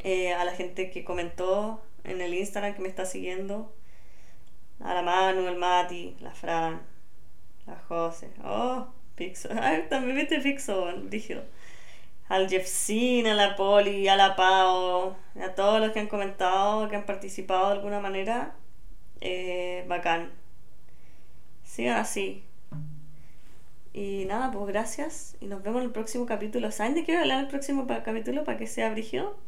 eh, 0.01 0.35
a 0.35 0.45
la 0.45 0.53
gente 0.53 0.91
que 0.91 1.03
comentó 1.03 1.83
en 2.05 2.21
el 2.21 2.35
Instagram 2.35 2.75
que 2.75 2.83
me 2.83 2.89
está 2.89 3.07
siguiendo, 3.07 3.73
a 4.81 4.93
la 4.93 5.01
Manu, 5.01 5.49
el 5.49 5.57
Mati, 5.57 6.15
la 6.21 6.33
Fran, 6.33 6.83
la 7.67 7.77
Jose. 7.89 8.29
Oh, 8.45 8.89
Pixo. 9.15 9.49
Ay, 9.63 9.87
también 9.89 10.15
viste 10.17 10.41
Pixo, 10.41 10.91
rígido 11.09 11.43
al 12.29 12.49
Jeffcine, 12.49 13.31
a 13.31 13.35
la 13.35 13.57
Poli, 13.57 14.09
a 14.09 14.17
la 14.17 14.37
Pau, 14.37 15.17
a 15.41 15.55
todos 15.55 15.81
los 15.81 15.93
que 15.93 16.01
han 16.01 16.09
comentado, 16.09 16.89
que 16.89 16.97
han 16.97 17.07
participado 17.07 17.69
de 17.69 17.73
alguna 17.75 18.01
manera. 18.01 18.55
Eh, 19.21 19.85
bacán. 19.89 20.31
Sigan 21.65 21.99
así. 21.99 22.43
Y 23.93 24.25
nada, 24.27 24.51
pues 24.51 24.67
gracias. 24.67 25.37
Y 25.41 25.47
nos 25.47 25.63
vemos 25.63 25.81
en 25.81 25.87
el 25.87 25.93
próximo 25.93 26.27
capítulo. 26.27 26.71
¿Saben 26.71 26.95
de 26.95 27.05
qué 27.05 27.13
voy 27.13 27.19
a 27.19 27.23
hablar 27.23 27.39
en 27.39 27.45
el 27.45 27.51
próximo 27.51 27.87
capítulo 27.87 28.45
para 28.45 28.59
que 28.59 28.67
sea 28.67 28.91
brígido? 28.91 29.39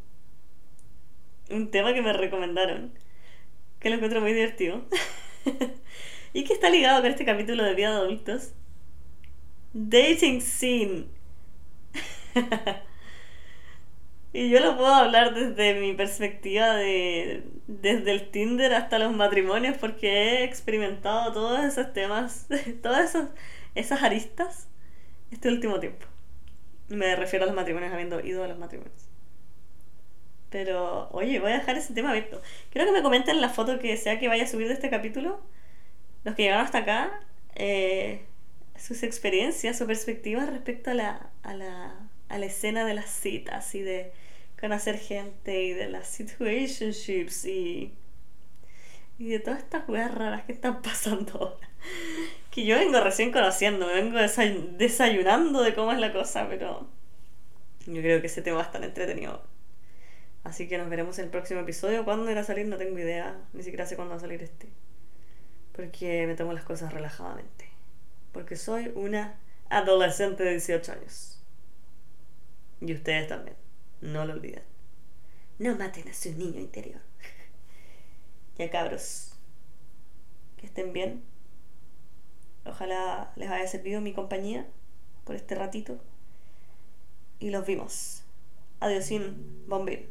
Un 1.51 1.71
tema 1.71 1.93
que 1.95 2.03
me 2.03 2.13
recomendaron. 2.13 2.93
Que 3.79 3.91
lo 3.91 3.97
encuentro 3.97 4.21
muy 4.21 4.33
divertido. 4.33 4.83
y 6.33 6.45
que 6.45 6.53
está 6.53 6.71
ligado 6.71 7.03
con 7.03 7.11
este 7.11 7.25
capítulo 7.25 7.63
de 7.63 7.75
Vida 7.75 7.91
de 7.91 7.97
Adultos. 7.97 8.53
Dating 9.75 10.41
Scene. 10.41 11.18
y 14.33 14.51
yo 14.51 14.61
lo 14.61 14.77
puedo 14.77 14.95
hablar 14.95 15.35
desde 15.35 15.81
mi 15.81 15.95
perspectiva 15.95 16.75
de 16.75 17.45
desde 17.69 18.13
el 18.13 18.31
Tinder 18.31 18.75
hasta 18.75 18.99
los 18.99 19.15
matrimonios 19.15 19.77
porque 19.77 20.41
he 20.41 20.45
experimentado 20.45 21.33
todos 21.33 21.61
esos 21.61 21.93
temas, 21.93 22.47
todas 22.83 23.11
esas, 23.11 23.29
esas 23.75 24.03
aristas 24.03 24.69
este 25.31 25.49
último 25.49 25.79
tiempo. 25.81 26.07
Me 26.89 27.15
refiero 27.17 27.45
a 27.45 27.47
los 27.47 27.57
matrimonios 27.57 27.93
habiendo 27.93 28.21
ido 28.21 28.45
a 28.45 28.49
los 28.49 28.59
matrimonios. 28.59 29.09
Pero, 30.51 31.09
oye, 31.11 31.39
voy 31.41 31.53
a 31.53 31.59
dejar 31.59 31.77
ese 31.77 31.93
tema 31.93 32.11
abierto. 32.11 32.41
Quiero 32.71 32.87
que 32.87 32.93
me 32.93 33.03
comenten 33.03 33.41
la 33.41 33.51
foto 33.51 33.79
que 33.79 33.97
sea 33.99 34.19
que 34.19 34.29
vaya 34.29 34.45
a 34.45 34.47
subir 34.47 34.69
de 34.69 34.75
este 34.75 34.89
capítulo. 34.89 35.41
Los 36.25 36.35
que 36.35 36.45
llegaron 36.45 36.65
hasta 36.65 36.79
acá. 36.79 37.21
Eh, 37.55 38.25
sus 38.77 39.03
experiencias, 39.03 39.77
su 39.77 39.87
perspectiva 39.87 40.47
respecto 40.47 40.91
a 40.91 40.95
la, 40.95 41.31
a 41.43 41.55
la 41.55 42.08
a 42.29 42.39
la 42.39 42.47
escena 42.47 42.85
de 42.85 42.95
las 42.95 43.11
citas 43.11 43.75
y 43.75 43.83
de 43.83 44.13
conocer 44.61 44.99
gente 44.99 45.63
y 45.63 45.73
de 45.73 45.89
las 45.89 46.09
situationships 46.09 47.45
y, 47.45 47.95
y 49.19 49.29
de 49.29 49.41
todas 49.41 49.61
estas 49.61 49.89
weas 49.89 50.15
raras 50.15 50.45
que 50.45 50.53
están 50.53 50.83
pasando 50.83 51.33
ahora. 51.39 51.69
Que 52.51 52.65
yo 52.65 52.77
vengo 52.77 53.01
recién 53.01 53.33
conociendo, 53.33 53.87
me 53.87 53.95
vengo 53.95 54.19
desayunando 54.77 55.63
de 55.63 55.75
cómo 55.75 55.93
es 55.93 55.99
la 55.99 56.13
cosa, 56.13 56.49
pero 56.49 56.89
yo 57.87 58.03
creo 58.03 58.21
que 58.21 58.27
ese 58.27 58.43
tema 58.43 58.57
va 58.59 58.63
a 58.65 58.67
estar 58.67 58.83
entretenido. 58.83 59.43
Así 60.45 60.69
que 60.69 60.79
nos 60.79 60.89
veremos 60.89 61.19
en 61.19 61.27
el 61.27 61.31
próximo 61.31 61.61
episodio. 61.61 62.05
¿Cuándo 62.05 62.31
irá 62.31 62.41
a 62.41 62.45
salir? 62.45 62.67
No 62.67 62.77
tengo 62.77 62.99
idea. 62.99 63.37
Ni 63.53 63.63
siquiera 63.63 63.87
sé 63.87 63.97
cuándo 63.97 64.13
va 64.13 64.17
a 64.17 64.21
salir 64.21 64.43
este. 64.43 64.69
Porque 65.73 66.27
me 66.27 66.35
tomo 66.35 66.53
las 66.53 66.65
cosas 66.65 66.93
relajadamente. 66.93 67.69
Porque 68.33 68.57
soy 68.57 68.93
una 68.95 69.39
adolescente 69.69 70.45
de 70.45 70.53
18 70.53 70.93
años. 70.93 71.38
Y 72.81 72.93
ustedes 72.95 73.29
también. 73.29 73.57
No 74.01 74.25
lo 74.25 74.35
olviden. 74.35 74.63
No 75.59 75.77
maten 75.77 76.09
a 76.09 76.15
su 76.15 76.33
niño 76.33 76.61
interior. 76.61 77.01
ya 78.59 78.71
cabros. 78.71 79.33
Que 80.57 80.67
estén 80.67 80.93
bien. 80.93 81.23
Ojalá 82.65 83.33
les 83.37 83.51
haya 83.51 83.67
servido 83.67 84.01
mi 84.01 84.13
compañía 84.13 84.67
por 85.25 85.37
este 85.37 85.55
ratito. 85.55 85.99
Y 87.41 87.51
los 87.51 87.67
vimos. 87.67 88.23
Adiós, 88.81 89.07
sin 89.07 89.67
bombín. 89.69 90.07